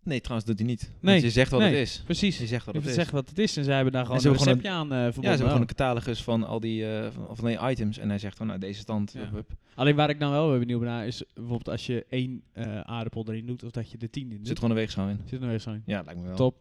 Nee, 0.06 0.22
trouwens 0.22 0.48
doet 0.50 0.60
hij 0.60 0.68
niet. 0.68 0.82
Want 0.82 1.02
Nee, 1.02 1.22
je 1.22 1.30
zegt 1.30 1.52
wat 1.52 1.60
nee, 1.60 1.70
het 1.70 1.78
is. 1.88 2.02
Precies. 2.06 2.38
Je 2.38 2.48
zegt 2.48 2.66
wat 2.66 2.74
Je 2.76 2.80
het 2.82 2.90
is. 2.90 2.96
zegt 2.96 3.12
wat 3.12 3.30
het 3.30 3.40
is 3.40 3.58
en 3.58 3.64
zij 3.64 3.76
hebben 3.76 3.94
daar 3.94 4.06
gewoon 4.06 4.22
ze 4.22 4.28
een 4.28 4.34
receptje 4.34 4.70
aan 4.70 4.92
eh 4.92 4.98
ja, 4.98 5.06
ze 5.06 5.12
verbonden. 5.12 5.30
hebben 5.30 5.38
gewoon 5.48 5.54
Oh. 5.64 5.70
een 5.70 5.76
catalogus 5.76 6.24
van 6.24 6.44
al 6.44 6.60
die, 6.60 6.86
van, 7.12 7.38
van 7.38 7.46
die 7.48 7.60
items. 7.70 7.98
En 7.98 8.10
hij 8.10 8.18
zegt 8.20 8.38
van, 8.38 8.48
nou, 8.48 8.60
deze 8.60 8.80
stand. 8.80 9.12
Ja. 9.12 9.30
Alleen 9.76 9.96
waar 9.96 10.10
ik 10.10 10.18
nou 10.18 10.32
wel 10.50 10.60
benieuwd 10.60 10.82
naar 10.82 11.08
is 11.08 11.24
bijvoorbeeld 11.34 11.70
als 11.70 11.86
je 11.86 12.06
één 12.10 12.44
aardappel 12.84 13.26
erin 13.28 13.46
doet 13.46 13.64
of 13.64 13.72
dat 13.72 13.92
je 13.92 13.98
er 13.98 14.10
tien 14.10 14.32
in 14.32 14.38
doet. 14.38 14.48
zit 14.48 14.56
gewoon 14.56 14.72
een 14.72 14.78
weegschaal 14.82 15.08
in. 15.10 15.20
Zit 15.26 15.42
er 15.42 15.48
weer 15.48 15.60
zo 15.60 15.72
in. 15.72 15.84
Ja, 15.86 16.02
lijkt 16.02 16.20
me 16.20 16.28
wel. 16.28 16.36
Top. 16.36 16.56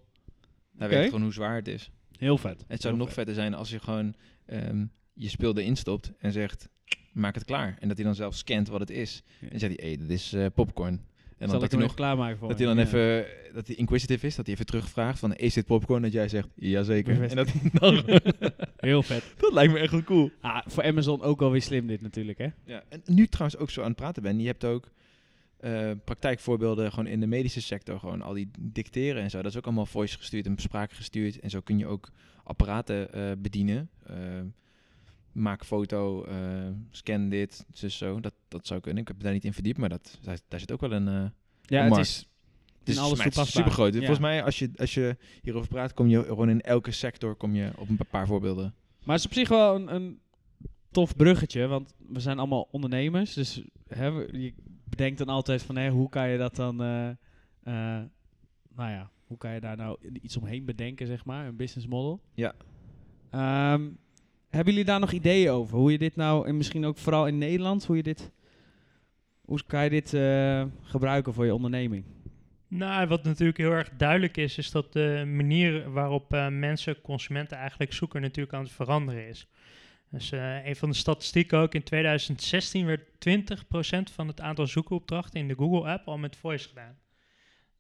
Hij 0.79 0.89
weet 0.89 1.05
gewoon 1.05 1.23
hoe 1.23 1.33
zwaar 1.33 1.55
het 1.57 1.69
is. 1.69 1.91
Heel 2.19 2.39
vet. 2.39 2.65
Het 2.69 2.81
zou 2.81 2.95
Heel 2.95 3.05
nog 3.05 3.13
vetter 3.13 3.35
zijn 3.35 3.55
als 3.55 3.71
je 3.71 3.79
gewoon 3.81 4.15
ehm, 4.47 4.85
je 5.13 5.29
speel 5.29 5.57
erin 5.57 5.77
stopt 5.77 6.13
en 6.19 6.33
zegt, 6.33 6.69
maak 7.13 7.35
het 7.35 7.45
klaar. 7.45 7.77
En 7.81 7.89
dat 7.89 7.97
hij 7.97 8.07
dan 8.07 8.15
zelf 8.15 8.35
scant 8.35 8.69
wat 8.69 8.81
het 8.81 8.91
is. 8.91 9.23
Ja. 9.41 9.49
En 9.49 9.59
zegt 9.59 9.77
hij, 9.77 9.87
hey, 9.89 9.97
dit 9.97 10.11
is 10.11 10.33
eh, 10.33 10.47
popcorn. 10.55 11.01
En 11.39 11.49
dan 11.49 11.61
dat 11.61 11.71
hij 11.73 11.81
nog 11.81 11.95
klaarmaken 11.95 12.39
voor 12.39 12.49
Dat 12.49 12.59
hij 12.59 12.67
dan 12.67 12.77
Ja. 12.77 12.83
even, 12.83 13.27
dat 13.55 13.67
hij 13.67 13.77
inquisitive 13.77 14.27
is, 14.27 14.35
dat 14.37 14.45
hij 14.47 14.55
even 14.55 14.67
terugvraagt 14.67 15.19
van, 15.19 15.35
is 15.35 15.55
dit 15.55 15.67
popcorn? 15.67 16.03
Dat 16.03 16.13
jij 16.13 16.29
zegt, 16.29 16.49
jazeker. 16.55 17.23
En 17.23 17.37
dat 17.37 17.47
Bevestiging. 17.53 17.81
hij 17.81 18.21
dan, 18.41 18.53
Heel 18.77 19.03
vet. 19.03 19.35
Dat 19.39 19.53
lijkt 19.53 19.73
me 19.73 19.79
echt 19.79 19.93
wel 19.93 20.03
cool. 20.03 20.31
Ah, 20.41 20.63
voor 20.67 20.83
Amazon 20.83 21.23
ook 21.23 21.43
alweer 21.43 21.63
slim 21.63 21.87
dit 21.87 22.01
natuurlijk, 22.01 22.39
hè? 22.39 22.49
Ja, 22.65 22.83
en 22.89 23.03
nu 23.05 23.27
trouwens 23.27 23.61
ook 23.61 23.71
zo 23.71 23.81
aan 23.81 23.87
het 23.87 23.97
praten 23.97 24.23
ben. 24.23 24.41
Je 24.41 24.47
hebt 24.47 24.65
ook 24.65 24.91
eh, 25.59 25.91
praktijkvoorbeelden 26.05 26.91
gewoon 26.91 27.07
in 27.07 27.21
de 27.21 27.27
medische 27.27 27.61
sector. 27.63 27.99
Gewoon 27.99 28.23
al 28.23 28.33
die 28.33 28.51
dicteren 28.61 29.23
en 29.23 29.31
zo. 29.31 29.43
Dat 29.43 29.51
is 29.51 29.57
ook 29.57 29.65
allemaal 29.65 29.87
voice 29.87 30.17
gestuurd 30.19 30.47
en 30.47 30.55
spraak 30.59 30.93
gestuurd. 30.93 31.41
En 31.41 31.51
zo 31.51 31.61
kun 31.61 31.79
je 31.79 31.87
ook 31.87 32.11
apparaten 32.45 33.13
eh, 33.13 33.31
bedienen. 33.39 33.91
Eh, 34.07 34.17
maak 35.33 35.65
foto, 35.65 36.25
eh, 36.25 36.69
scan 36.91 37.29
dit, 37.29 37.67
dus 37.81 37.99
zo. 37.99 38.21
Dat, 38.21 38.35
dat 38.49 38.67
zou 38.67 38.81
kunnen. 38.81 39.03
Ik 39.03 39.09
heb 39.09 39.21
daar 39.21 39.33
niet 39.33 39.45
in 39.45 39.53
verdiept, 39.53 39.79
maar 39.79 39.89
dat, 39.89 40.19
daar, 40.23 40.39
daar 40.49 40.61
zit 40.61 40.73
ook 40.73 40.81
wel 40.81 40.93
een... 40.93 41.09
eh 41.09 41.25
Ja, 41.63 41.85
een 41.85 41.91
het 41.91 41.99
is... 42.01 42.29
het 42.79 42.89
is, 42.89 42.99
alles 42.99 43.25
het 43.25 43.37
is 43.37 43.53
super 43.53 43.73
groot. 43.73 43.93
Ja. 43.93 43.99
Volgens 43.99 44.19
mij, 44.19 44.43
als 44.45 44.59
je, 44.59 44.71
als 44.77 44.95
je 44.95 45.17
hierover 45.43 45.69
praat, 45.69 45.95
kom 45.95 46.07
je 46.07 46.23
gewoon 46.23 46.49
in 46.49 46.61
elke 46.61 46.91
sector 46.91 47.35
kom 47.35 47.55
je 47.55 47.71
op 47.77 47.89
een 47.89 47.99
paar 48.11 48.27
voorbeelden. 48.27 48.75
Maar 49.05 49.15
het 49.17 49.25
is 49.25 49.31
op 49.31 49.37
zich 49.37 49.49
wel 49.49 49.75
een, 49.75 49.95
een 49.95 50.21
tof 50.91 51.17
bruggetje, 51.17 51.67
want 51.67 51.95
we 52.09 52.21
zijn 52.21 52.39
allemaal 52.39 52.69
ondernemers. 52.71 53.35
Dus 53.35 53.63
hè, 53.89 54.07
je 54.07 54.53
bedenkt 54.89 55.19
dan 55.19 55.29
altijd 55.29 55.63
van, 55.63 55.77
hè, 55.77 55.91
hoe 55.91 56.09
kan 56.09 56.29
je 56.29 56.39
dat 56.39 56.57
dan... 56.57 56.83
eh, 56.83 57.11
nou 58.75 58.91
ja, 58.91 59.11
hoe 59.27 59.39
kan 59.39 59.55
je 59.55 59.61
daar 59.61 59.77
nou 59.77 59.99
iets 60.23 60.37
omheen 60.37 60.65
bedenken, 60.65 61.07
zeg 61.07 61.25
maar, 61.25 61.47
een 61.47 61.57
business 61.57 61.87
model? 61.87 62.21
Ja. 62.35 62.55
Ehm, 63.31 63.89
hebben 64.57 64.73
jullie 64.73 64.89
daar 64.89 65.01
nog 65.01 65.13
ideeën 65.13 65.51
over? 65.51 65.79
Hoe 65.79 65.93
je 65.93 65.99
dit 65.99 66.17
nou, 66.17 66.47
en 66.47 66.57
misschien 66.57 66.85
ook 66.85 66.99
vooral 66.99 67.27
in 67.27 67.39
Nederland, 67.39 67.85
hoe 67.85 67.97
je 67.97 68.03
dit... 68.03 68.31
Hoe 69.45 69.61
kan 69.67 69.85
je 69.85 69.91
dit 69.91 70.15
eh, 70.15 70.65
gebruiken 70.83 71.35
voor 71.35 71.45
je 71.45 71.55
onderneming? 71.55 72.05
Nou, 72.69 73.07
wat 73.07 73.25
natuurlijk 73.25 73.59
heel 73.59 73.71
erg 73.71 73.91
duidelijk 73.97 74.37
is, 74.37 74.59
is 74.59 74.71
dat 74.71 74.93
de 74.93 75.23
manier 75.27 75.91
waarop 75.93 76.33
eh, 76.33 76.49
mensen, 76.49 77.01
consumenten 77.01 77.57
eigenlijk 77.57 77.93
zoeken 77.93 78.21
natuurlijk 78.21 78.55
aan 78.55 78.63
het 78.63 78.73
veranderen 78.73 79.29
is. 79.29 79.47
Dus 80.11 80.33
eh, 80.33 80.67
een 80.67 80.77
van 80.77 80.91
de 80.91 80.97
statistieken 80.97 81.59
ook, 81.59 81.75
in 81.75 81.83
2016 81.83 82.87
werd 82.87 83.01
20% 83.29 84.13
van 84.13 84.27
het 84.27 84.41
aantal 84.41 84.67
zoekopdrachten 84.67 85.41
in 85.41 85.49
de 85.49 85.55
Google-app 85.55 86.09
al 86.09 86.19
met 86.19 86.37
voice 86.37 86.69
gedaan. 86.69 86.97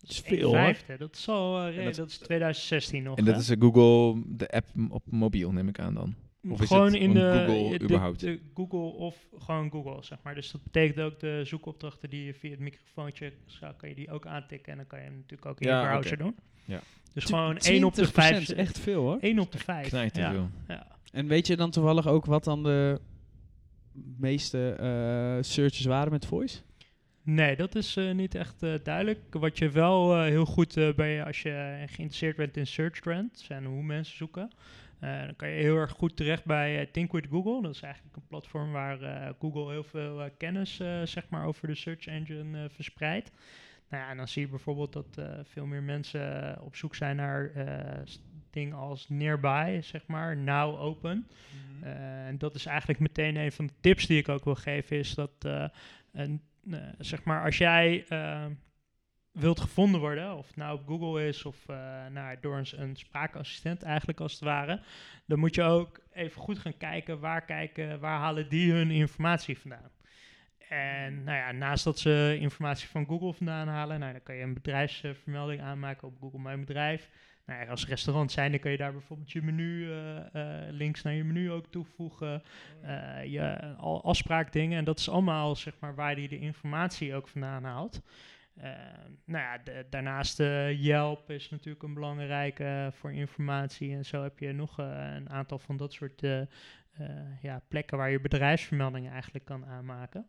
Dat 0.01 0.11
is 0.11 0.21
veel, 0.21 0.47
hoor. 0.47 0.55
vijfde. 0.55 0.97
Dat 0.97 1.17
is 1.17 1.29
al, 1.29 1.67
eh, 1.67 1.85
dat- 1.85 1.95
dat, 1.95 2.09
is 2.09 2.19
2016 2.19 3.03
nog. 3.03 3.19
En 3.19 3.25
dat 3.25 3.35
hè? 3.35 3.41
is 3.41 3.57
Google, 3.59 4.23
de 4.27 4.49
app 4.49 4.69
op 4.89 5.03
mobiel, 5.11 5.53
neem 5.53 5.69
ik 5.69 5.79
aan 5.79 5.95
dan. 5.95 6.15
Of 6.49 6.61
is 6.63 6.69
gewoon 6.69 6.85
het 6.85 6.95
in 6.95 7.15
de, 7.15 7.45
Google 7.47 7.79
de- 7.79 7.85
überhaupt? 7.85 8.21
de 8.21 8.41
Google 8.55 8.79
of 8.79 9.17
gewoon 9.39 9.71
Google, 9.71 10.03
zeg 10.05 10.19
maar. 10.23 10.35
Dus 10.35 10.51
dat 10.51 10.63
betekent 10.63 11.01
ook 11.01 11.21
de 11.21 11.43
zoekopdrachten 11.45 12.11
die 12.11 12.25
je 12.25 12.35
via 12.35 12.51
het 12.51 12.59
microfoontje, 12.61 13.33
zo 13.47 13.67
kan 13.77 13.89
je 13.89 13.95
die 13.95 14.11
ook 14.11 14.27
aantikken 14.27 14.73
en 14.73 14.79
dan 14.79 14.87
kan 14.87 14.99
je 14.99 15.05
hem 15.05 15.15
natuurlijk 15.15 15.47
ook 15.47 15.61
in 15.61 15.69
Ja, 15.69 15.83
je 15.83 15.89
browser 15.89 16.17
doen. 16.19 16.37
Ja. 16.65 16.81
Dus 17.13 17.25
gewoon 17.25 17.57
1 17.57 17.85
op 17.85 17.95
de 17.95 18.07
20% 18.07 18.11
5. 18.13 18.41
is 18.41 18.53
echt 18.53 18.79
veel, 18.79 19.03
hoor. 19.03 19.19
1 19.21 19.39
op 19.39 19.53
de 19.53 19.59
5. 19.59 19.89
Knijt 19.89 20.15
te 20.15 20.21
ja. 20.21 20.31
veel. 20.33 20.49
Ja. 20.69 20.87
En 21.13 21.27
weet 21.27 21.47
je 21.47 21.57
dan 21.57 21.71
toevallig 21.71 22.07
ook 22.07 22.25
wat 22.25 22.45
dan 22.45 22.63
de 22.63 23.01
meeste 24.19 24.71
eh, 24.71 25.43
searches 25.43 25.85
waren 25.85 26.13
met 26.13 26.27
voice? 26.27 26.59
Nee, 27.23 27.57
dat 27.57 27.75
is 27.75 27.97
eh, 27.97 28.11
niet 28.11 28.35
echt 28.35 28.63
eh, 28.63 28.75
duidelijk. 28.83 29.19
Wat 29.31 29.59
je 29.59 29.71
wel 29.71 30.15
eh, 30.17 30.23
heel 30.23 30.45
goed 30.45 30.75
bij 30.97 31.15
je, 31.15 31.25
als 31.25 31.43
je 31.43 31.83
geïnteresseerd 31.87 32.37
bent 32.37 32.57
in 32.57 32.67
search 32.67 33.01
trends 33.01 33.49
en 33.49 33.65
hoe 33.65 33.83
mensen 33.83 34.17
zoeken, 34.17 34.51
eh, 35.03 35.25
dan 35.25 35.37
kan 35.37 35.49
je 35.49 35.63
heel 35.63 35.77
erg 35.77 35.91
goed 35.91 36.17
terecht 36.17 36.45
bij 36.45 36.81
eh, 36.81 36.87
Think 36.93 37.13
with 37.13 37.27
Google. 37.31 37.63
Dat 37.63 37.75
is 37.75 37.83
eigenlijk 37.83 38.17
een 38.17 38.27
platform 38.27 38.73
waar 38.73 39.03
eh, 39.03 39.31
Google 39.39 39.71
heel 39.71 39.85
veel 39.85 40.31
kennis 40.39 40.77
zeg 41.05 41.29
maar 41.29 41.47
over 41.47 41.69
de 41.69 41.75
search 41.75 42.07
engine 42.07 42.71
verspreidt. 42.71 43.31
Nou 43.89 44.03
ja, 44.03 44.11
en 44.11 44.17
dan 44.17 44.29
zie 44.29 44.43
je 44.43 44.49
bijvoorbeeld 44.49 44.93
dat 44.93 45.19
veel 45.43 45.67
meer 45.67 45.83
mensen 45.83 46.57
op 46.63 46.77
zoek 46.77 46.95
zijn 46.95 47.17
naar 47.17 47.53
dingen 48.51 48.77
als 48.77 49.09
nearby, 49.09 49.81
zeg 49.83 50.07
maar, 50.07 50.37
now 50.37 50.81
open. 50.81 51.27
Eh, 51.83 52.27
en 52.27 52.39
dat 52.39 52.55
is 52.55 52.67
eigenlijk 52.67 52.99
meteen 52.99 53.37
een 53.37 53.53
van 53.53 53.67
de 53.67 53.73
tips 53.81 54.07
die 54.07 54.19
ik 54.19 54.29
ook 54.29 54.45
wil 54.45 54.55
geven, 54.55 54.97
is 54.97 55.15
dat 55.15 55.31
een, 56.13 56.43
eh, 56.71 56.79
zeg 56.99 57.25
maar 57.25 57.45
als 57.45 57.59
jij 57.59 58.05
wilt 59.33 59.61
gevonden 59.61 60.01
worden, 60.01 60.37
of 60.37 60.47
het 60.47 60.57
nou 60.57 60.79
op 60.79 60.87
Google 60.87 61.27
is 61.27 61.45
of 61.45 61.69
eh, 61.69 61.77
nou, 62.11 62.37
door 62.41 62.65
een, 62.73 62.97
spraakassistent 62.97 63.83
eigenlijk 63.83 64.21
als 64.21 64.33
het 64.33 64.41
ware, 64.41 64.81
dan 65.27 65.39
moet 65.39 65.55
je 65.55 65.63
ook 65.63 66.01
even 66.13 66.41
goed 66.41 66.59
gaan 66.59 66.77
kijken 66.77 67.21
waar, 67.21 67.45
kijken, 67.45 68.01
waar 68.01 68.19
halen 68.19 68.49
die 68.49 68.73
hun 68.73 68.91
informatie 68.91 69.59
vandaan. 69.59 69.91
En 70.69 71.25
nou 71.25 71.37
ja, 71.37 71.53
naast 71.53 71.85
dat 71.85 71.99
ze 71.99 72.37
informatie 72.41 72.89
van 72.89 73.07
Google 73.07 73.33
vandaan 73.33 73.69
halen, 73.69 74.01
nou, 74.01 74.13
dan 74.13 74.23
kan 74.23 74.35
je 74.35 74.43
een 74.43 74.55
bedrijfsvermelding 74.55 75.61
aanmaken 75.61 76.09
op 76.09 76.17
Google 76.21 76.41
Mijn 76.41 76.61
Bedrijf. 76.61 77.11
Nou, 77.47 77.69
als 77.69 77.87
restaurant 77.87 78.33
zijn, 78.33 78.51
dan 78.51 78.61
kan 78.61 78.71
je 78.71 78.77
daar 78.77 78.93
bijvoorbeeld 78.93 79.33
je 79.33 79.43
menu, 79.43 79.91
eh, 79.91 80.17
eh, 80.35 80.73
links 80.73 81.03
naar 81.03 81.13
je 81.13 81.25
menu 81.25 81.51
ook 81.51 81.67
toevoegen. 81.67 82.43
je 83.27 83.75
afspraakdingen. 84.03 84.79
En 84.79 84.85
dat 84.85 84.99
is 84.99 85.09
allemaal 85.09 85.57
zeg 85.57 85.75
maar 85.81 85.95
waar 85.95 86.15
hij 86.15 86.29
de 86.29 86.39
informatie 86.39 87.15
ook 87.15 87.29
vandaan 87.29 87.65
haalt. 87.65 88.03
Eh, 88.57 88.71
nou 89.25 89.45
ja, 89.45 89.59
de- 89.59 89.87
daarnaast 89.91 90.41
eh, 90.41 90.83
Yelp 90.85 91.31
is 91.31 91.51
natuurlijk 91.51 91.83
een 91.83 91.95
belangrijke 91.95 92.65
eh, 92.65 92.93
voor 92.93 93.13
informatie. 93.13 93.95
En 93.95 94.05
zo 94.05 94.23
heb 94.23 94.39
je 94.39 94.53
nog 94.53 94.79
een 94.79 95.31
aantal 95.31 95.59
van 95.59 95.77
dat 95.77 95.93
soort 95.93 96.21
ja, 97.41 97.63
plekken 97.69 97.97
waar 97.99 98.11
je 98.11 98.21
bedrijfsvermeldingen 98.21 99.13
eigenlijk 99.13 99.45
kan 99.45 99.67
aanmaken. 99.67 100.27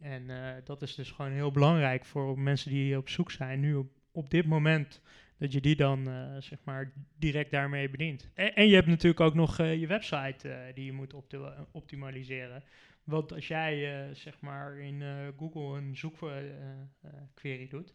En 0.00 0.30
dat 0.64 0.82
is 0.82 0.94
dus 0.94 1.10
gewoon 1.10 1.30
heel 1.32 1.50
belangrijk 1.52 2.04
voor 2.04 2.38
mensen 2.38 2.70
die 2.70 2.96
op 2.96 3.08
zoek 3.08 3.30
zijn 3.30 3.60
nu 3.60 3.84
op, 4.12 4.30
dit 4.30 4.46
moment. 4.46 5.00
Dat 5.38 5.52
je 5.52 5.60
die 5.60 5.76
dan 5.76 6.08
zeg 6.38 6.58
maar 6.64 6.92
direct 7.18 7.50
daarmee 7.50 7.90
bedient. 7.90 8.30
En, 8.34 8.54
en 8.54 8.68
je 8.68 8.74
hebt 8.74 8.86
natuurlijk 8.86 9.20
ook 9.20 9.34
nog 9.34 9.56
je 9.56 9.86
website 9.86 10.70
die 10.74 10.84
je 10.84 10.92
moet 10.92 11.14
opti- 11.14 11.38
optimaliseren. 11.72 12.62
Want 13.04 13.32
als 13.32 13.48
jij 13.48 14.04
eh, 14.08 14.14
zeg 14.14 14.40
maar 14.40 14.76
in 14.78 15.02
eh, 15.02 15.08
Google 15.38 15.78
een 15.78 15.96
zoekquery 15.96 17.68
doet, 17.68 17.94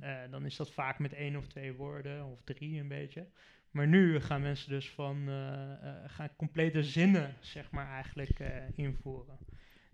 eh, 0.00 0.14
dan 0.30 0.44
is 0.44 0.56
dat 0.56 0.70
vaak 0.72 0.98
met 0.98 1.12
één 1.12 1.36
of 1.36 1.46
twee 1.46 1.72
woorden 1.72 2.24
of 2.24 2.42
drie 2.44 2.80
een 2.80 2.88
beetje. 2.88 3.26
Maar 3.70 3.86
nu 3.86 4.20
gaan 4.20 4.40
mensen 4.42 4.68
dus 4.68 4.90
van 4.90 5.28
eh, 5.28 5.72
eh, 5.72 5.94
gaan 6.06 6.28
complete 6.36 6.82
zinnen 6.82 7.34
zeg 7.40 7.70
maar 7.70 7.86
eigenlijk 7.88 8.38
eh, 8.40 8.48
invoeren. 8.74 9.38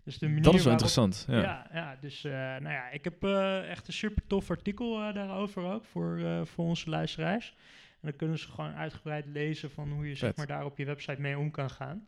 Dus 0.03 0.17
de 0.19 0.27
manier 0.27 0.43
Dat 0.43 0.53
is 0.53 0.63
wel 0.63 0.73
waarop- 0.73 0.89
interessant. 0.89 1.25
Ja. 1.27 1.41
ja, 1.41 1.67
ja, 1.73 1.97
dus 2.01 2.23
eh, 2.23 2.31
nou 2.31 2.69
ja, 2.69 2.89
ik 2.89 3.03
heb 3.03 3.23
eh, 3.23 3.69
echt 3.69 3.87
een 3.87 3.93
super 3.93 4.27
tof 4.27 4.49
artikel 4.49 5.01
eh, 5.07 5.13
daarover 5.13 5.63
ook 5.63 5.85
voor, 5.85 6.17
eh, 6.19 6.45
voor 6.45 6.65
onze 6.65 6.89
luisteraars. 6.89 7.55
En 7.91 8.07
dan 8.07 8.15
kunnen 8.15 8.39
ze 8.39 8.47
gewoon 8.51 8.73
uitgebreid 8.73 9.25
lezen 9.25 9.71
van 9.71 9.91
hoe 9.91 10.07
je 10.07 10.15
zeg 10.15 10.35
maar, 10.35 10.47
daar 10.47 10.65
op 10.65 10.77
je 10.77 10.85
website 10.85 11.21
mee 11.21 11.37
om 11.37 11.51
kan 11.51 11.69
gaan. 11.69 12.07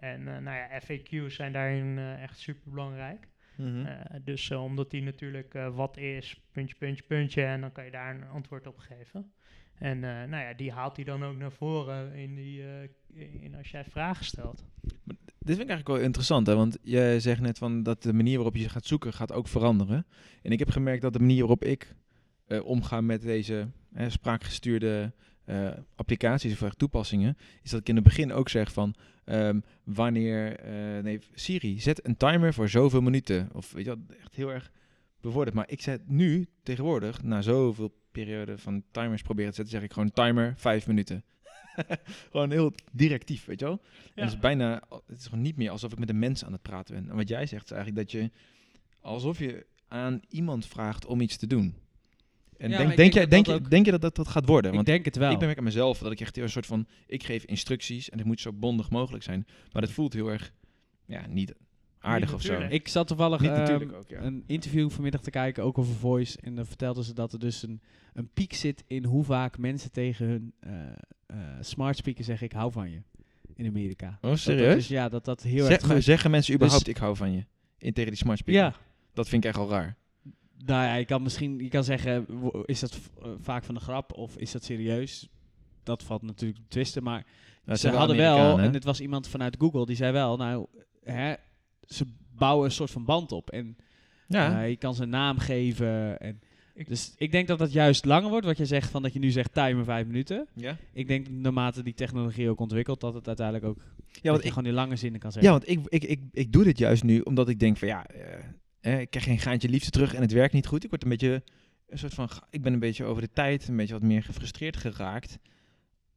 En 0.00 0.28
eh, 0.28 0.38
nou 0.38 0.56
ja, 0.56 0.80
FAQ's 0.82 1.34
zijn 1.34 1.52
daarin 1.52 1.98
eh, 1.98 2.22
echt 2.22 2.38
super 2.38 2.70
belangrijk. 2.70 3.28
Mhm. 3.56 3.86
dus 4.24 4.50
eh, 4.50 4.64
omdat 4.64 4.90
die 4.90 5.02
natuurlijk 5.02 5.54
eh, 5.54 5.74
wat 5.76 5.96
is, 5.96 6.40
puntje, 6.52 6.76
puntje, 6.76 7.04
puntje, 7.06 7.42
en 7.44 7.60
dan 7.60 7.72
kan 7.72 7.84
je 7.84 7.90
daar 7.90 8.14
een 8.14 8.28
antwoord 8.28 8.66
op 8.66 8.78
geven. 8.78 9.32
En 9.80 10.04
eh, 10.04 10.28
nou 10.28 10.44
ja, 10.44 10.52
die 10.56 10.72
haalt 10.72 10.96
hij 10.96 11.04
dan 11.04 11.24
ook 11.24 11.36
naar 11.36 11.52
voren 11.52 12.14
in 12.14 12.34
die, 12.34 12.62
eh, 12.62 13.42
in 13.42 13.54
als 13.54 13.70
jij 13.70 13.84
vragen 13.84 14.24
stelt. 14.24 14.64
Dit 15.14 15.56
vind 15.56 15.60
ik 15.60 15.68
eigenlijk 15.68 15.88
wel 15.88 16.06
interessant, 16.06 16.46
hè? 16.46 16.54
want 16.54 16.78
jij 16.82 17.20
zegt 17.20 17.40
net 17.40 17.58
van 17.58 17.82
dat 17.82 18.02
de 18.02 18.12
manier 18.12 18.34
waarop 18.34 18.56
je 18.56 18.68
gaat 18.68 18.86
zoeken 18.86 19.12
gaat 19.12 19.32
ook 19.32 19.48
veranderen. 19.48 20.06
En 20.42 20.52
ik 20.52 20.58
heb 20.58 20.70
gemerkt 20.70 21.02
dat 21.02 21.12
de 21.12 21.18
manier 21.18 21.38
waarop 21.38 21.64
ik 21.64 21.94
eh, 22.46 22.64
omga 22.64 23.00
met 23.00 23.22
deze 23.22 23.68
spraakgestuurde 24.08 25.12
eh, 25.50 25.70
applicaties 25.94 26.62
of 26.62 26.74
toepassingen, 26.74 27.36
is 27.62 27.70
dat 27.70 27.80
ik 27.80 27.88
in 27.88 27.94
het 27.94 28.04
begin 28.04 28.32
ook 28.32 28.48
zeg 28.48 28.72
van 28.72 28.94
ehm, 29.24 29.60
wanneer, 29.84 30.56
eh, 30.58 31.02
nee, 31.02 31.18
Siri, 31.34 31.80
zet 31.80 32.06
een 32.06 32.16
timer 32.16 32.54
voor 32.54 32.68
zoveel 32.68 33.00
minuten. 33.00 33.48
Of 33.52 33.72
weet 33.72 33.84
je 33.84 33.90
wel, 33.90 34.16
echt 34.20 34.34
heel 34.34 34.52
erg 34.52 34.70
bevorderd. 35.20 35.56
Maar 35.56 35.70
ik 35.70 35.80
zet 35.80 36.08
nu 36.08 36.48
tegenwoordig, 36.62 37.22
na 37.22 37.42
zoveel 37.42 37.94
periode 38.12 38.58
van 38.58 38.82
timers 38.90 39.22
proberen 39.22 39.50
te 39.50 39.56
zetten, 39.56 39.74
zeg 39.74 39.82
ik 39.84 39.92
gewoon 39.92 40.10
timer 40.12 40.54
vijf 40.56 40.86
minuten. 40.86 41.24
gewoon 42.30 42.50
heel 42.50 42.72
directief, 42.92 43.44
weet 43.44 43.60
je 43.60 43.66
wel. 43.66 43.80
En 44.14 44.22
het 44.24 44.32
is 44.32 44.38
bijna, 44.38 44.82
het 45.06 45.18
is 45.18 45.24
gewoon 45.24 45.42
niet 45.42 45.56
meer 45.56 45.70
alsof 45.70 45.92
ik 45.92 45.98
met 45.98 46.08
een 46.08 46.18
mens 46.18 46.44
aan 46.44 46.52
het 46.52 46.62
praten 46.62 46.94
ben. 46.94 47.10
En 47.10 47.16
wat 47.16 47.28
jij 47.28 47.46
zegt 47.46 47.64
is 47.64 47.70
eigenlijk 47.70 48.10
dat 48.10 48.20
je, 48.20 48.30
alsof 49.00 49.38
je 49.38 49.66
aan 49.88 50.20
iemand 50.28 50.66
vraagt 50.66 51.06
om 51.06 51.20
iets 51.20 51.36
te 51.36 51.46
doen. 51.46 51.74
En 52.60 52.70
Ja, 52.70 52.76
denk, 52.78 52.90
ik 52.90 52.96
denk, 52.96 52.96
denk 52.96 53.12
jij, 53.12 53.22
dat 53.22 53.30
denk, 53.30 53.44
dat 53.46 53.54
je, 53.54 53.60
ook- 53.64 53.70
denk 53.70 53.84
je 53.84 53.90
dat, 53.90 54.00
dat 54.00 54.16
dat 54.16 54.28
gaat 54.28 54.46
worden? 54.46 54.70
Ik 54.70 54.74
Want 54.76 54.86
denk 54.86 55.04
het 55.04 55.16
wel. 55.16 55.30
ik 55.32 55.38
ben 55.38 55.48
met 55.48 55.60
mezelf 55.60 55.98
dat 55.98 56.12
ik 56.12 56.20
echt 56.20 56.34
heel 56.34 56.44
een 56.44 56.50
soort 56.50 56.66
van, 56.66 56.86
ik 57.06 57.22
geef 57.24 57.44
instructies 57.44 58.10
en 58.10 58.18
het 58.18 58.26
moet 58.26 58.40
zo 58.40 58.52
bondig 58.52 58.90
mogelijk 58.90 59.24
zijn. 59.24 59.46
Maar 59.72 59.82
het 59.82 59.90
voelt 59.90 60.12
heel 60.12 60.28
erg, 60.28 60.52
ja, 61.04 61.26
niet 61.28 61.54
aardig 61.98 62.28
Niet 62.28 62.36
of 62.38 62.42
zo. 62.42 62.60
Ik 62.60 62.88
zat 62.88 63.06
toevallig 63.06 63.40
Niet 63.40 63.50
ehm, 63.50 63.58
natuurlijk 63.60 63.92
ook, 63.92 64.08
ja. 64.08 64.20
een 64.20 64.44
interview 64.46 64.90
vanmiddag 64.90 65.20
te 65.20 65.30
kijken, 65.30 65.64
ook 65.64 65.78
over 65.78 65.94
voice. 65.94 66.38
En 66.40 66.54
dan 66.54 66.66
vertelden 66.66 67.04
ze 67.04 67.14
dat 67.14 67.32
er 67.32 67.38
dus 67.38 67.62
een, 67.62 67.80
een 68.12 68.28
piek 68.34 68.54
zit 68.54 68.84
in 68.86 69.04
hoe 69.04 69.24
vaak 69.24 69.58
mensen 69.58 69.92
tegen 69.92 70.26
hun 70.26 70.52
eh, 70.60 70.72
eh, 71.26 71.36
smart 71.60 71.96
speaker 71.96 72.24
zeggen: 72.24 72.46
Ik 72.46 72.52
hou 72.52 72.72
van 72.72 72.90
je. 72.90 73.02
In 73.54 73.66
Amerika. 73.66 74.06
Oh, 74.06 74.12
Dat 74.20 74.30
dat 74.30 74.38
serieus? 74.38 74.74
dus, 74.74 74.88
ja, 74.88 75.08
dat 75.08 75.24
dat 75.24 75.42
heel 75.42 75.66
erg. 75.68 75.80
Zeggen, 75.80 76.02
zeggen 76.02 76.30
mensen 76.30 76.54
überhaupt, 76.54 76.84
Dus- 76.84 76.94
ik 76.94 77.00
hou 77.00 77.16
van 77.16 77.32
je? 77.32 77.44
In 77.78 77.92
tegen 77.92 78.10
die 78.10 78.18
smart 78.20 78.38
speaker? 78.38 78.62
Ja. 78.62 78.74
Dat 79.12 79.28
vind 79.28 79.44
ik 79.44 79.50
echt 79.50 79.58
al 79.58 79.68
raar. 79.70 79.96
Nou 80.64 80.84
ja, 80.84 80.94
je 80.94 81.04
kan 81.04 81.22
misschien 81.22 81.58
je 81.58 81.68
kan 81.68 81.84
zeggen: 81.84 82.26
Is 82.64 82.80
dat 82.80 82.98
eh, 83.22 83.28
vaak 83.40 83.64
van 83.64 83.74
de 83.74 83.80
grap 83.80 84.12
of 84.12 84.36
is 84.36 84.52
dat 84.52 84.64
serieus? 84.64 85.28
dat 85.82 86.02
valt 86.02 86.22
natuurlijk 86.22 86.60
te 86.60 86.68
twisten, 86.68 87.02
maar 87.02 87.26
Dat 87.64 87.74
ze 87.74 87.80
zijn 87.80 87.94
hadden 87.94 88.16
wel, 88.16 88.58
hè? 88.58 88.64
en 88.64 88.72
dit 88.72 88.84
was 88.84 89.00
iemand 89.00 89.28
vanuit 89.28 89.56
Google, 89.58 89.86
die 89.86 89.96
zei 89.96 90.12
wel, 90.12 90.36
nou, 90.36 90.66
hè, 91.04 91.34
ze 91.86 92.04
bouwen 92.36 92.64
een 92.64 92.70
soort 92.72 92.90
van 92.90 93.04
band 93.04 93.32
op. 93.32 93.50
En 93.50 93.76
Ja, 94.26 94.62
eh, 94.62 94.68
je 94.68 94.76
kan 94.76 94.94
ze 94.94 95.02
een 95.02 95.08
naam 95.08 95.38
geven. 95.38 96.20
En 96.20 96.40
Ik- 96.74 96.88
dus 96.88 97.14
ik 97.16 97.30
denk 97.32 97.48
dat 97.48 97.58
dat 97.58 97.72
juist 97.72 98.04
langer 98.04 98.30
wordt, 98.30 98.46
wat 98.46 98.56
je 98.56 98.66
zegt, 98.66 98.90
van 98.90 99.02
dat 99.02 99.12
je 99.12 99.18
nu 99.18 99.30
zegt 99.30 99.54
timer 99.54 99.84
vijf 99.84 100.06
minuten. 100.06 100.46
ja. 100.54 100.76
Ik 100.92 101.08
denk 101.08 101.28
naarmate 101.28 101.82
die 101.82 101.94
technologie 101.94 102.50
ook 102.50 102.60
ontwikkelt, 102.60 103.00
dat 103.00 103.14
het 103.14 103.26
uiteindelijk 103.26 103.66
ook, 103.66 103.76
ja, 103.78 103.84
dat 104.12 104.22
want 104.22 104.36
je 104.38 104.42
ik, 104.42 104.48
gewoon 104.48 104.64
die 104.64 104.72
lange 104.72 104.96
zinnen 104.96 105.20
kan 105.20 105.30
ja, 105.34 105.40
zeggen. 105.40 105.52
want 105.60 105.68
ik, 105.92 106.02
ik, 106.02 106.10
ik, 106.10 106.20
ik 106.32 106.52
doe 106.52 106.64
dit 106.64 106.78
juist 106.78 107.02
nu 107.02 107.20
omdat 107.20 107.48
ik 107.48 107.58
denk 107.58 107.76
van 107.76 107.88
ja, 107.88 108.06
eh, 108.06 108.44
eh, 108.80 109.00
ik 109.00 109.10
krijg 109.10 109.24
geen 109.24 109.38
gaantje 109.38 109.68
liefde 109.68 109.90
terug 109.90 110.14
en 110.14 110.20
het 110.20 110.32
werkt 110.32 110.54
niet 110.54 110.66
goed. 110.66 110.84
Ik 110.84 110.90
word 110.90 111.02
een 111.02 111.08
beetje 111.08 111.42
een 111.88 111.98
soort 111.98 112.14
van, 112.14 112.30
ik 112.50 112.62
ben 112.62 112.72
een 112.72 112.78
beetje 112.78 113.04
over 113.04 113.22
de 113.22 113.30
tijd 113.32 113.68
een 113.68 113.76
beetje 113.76 113.92
wat 113.92 114.02
meer 114.02 114.22
gefrustreerd 114.22 114.76
geraakt 114.76 115.38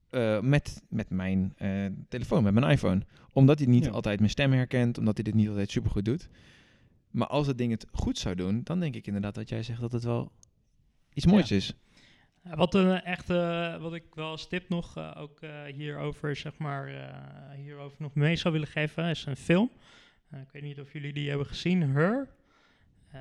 eh, 0.09 0.39
met, 0.39 0.83
met 0.89 1.09
mijn 1.09 1.53
eh, 1.57 1.85
telefoon, 2.09 2.43
met 2.43 2.53
mijn 2.53 2.71
iPhone. 2.71 3.01
Omdat 3.31 3.59
hij 3.59 3.67
niet 3.67 3.85
Ja. 3.85 3.91
altijd 3.91 4.19
mijn 4.19 4.31
stem 4.31 4.51
herkent, 4.51 4.97
omdat 4.97 5.15
hij 5.15 5.23
dit 5.23 5.33
niet 5.33 5.47
altijd 5.47 5.71
supergoed 5.71 6.05
doet. 6.05 6.29
Maar 7.11 7.27
als 7.27 7.47
het 7.47 7.57
ding 7.57 7.71
het 7.71 7.85
goed 7.91 8.17
zou 8.17 8.35
doen, 8.35 8.61
dan 8.63 8.79
denk 8.79 8.95
ik 8.95 9.07
inderdaad 9.07 9.35
dat 9.35 9.49
jij 9.49 9.63
zegt 9.63 9.81
dat 9.81 9.91
het 9.91 10.03
wel 10.03 10.31
iets 11.13 11.25
moois 11.25 11.51
is. 11.51 11.73
Wat, 12.43 12.73
een 12.73 13.01
echt, 13.01 13.29
eh, 13.29 13.77
wat 13.81 13.93
ik 13.93 14.03
wel 14.13 14.29
als 14.29 14.47
tip 14.47 14.69
nog 14.69 14.97
eh, 14.97 15.11
ook 15.17 15.39
hierover, 15.75 16.35
zeg 16.35 16.57
maar, 16.57 16.89
hierover 17.55 17.97
nog 18.01 18.15
mee 18.15 18.35
zou 18.35 18.53
willen 18.53 18.67
geven, 18.67 19.09
is 19.09 19.25
een 19.25 19.35
film. 19.37 19.71
Ik 20.31 20.51
weet 20.51 20.63
niet 20.63 20.79
of 20.79 20.93
jullie 20.93 21.13
die 21.13 21.29
hebben 21.29 21.47
gezien, 21.47 21.81
Her. 21.81 22.29
Eh, 23.13 23.19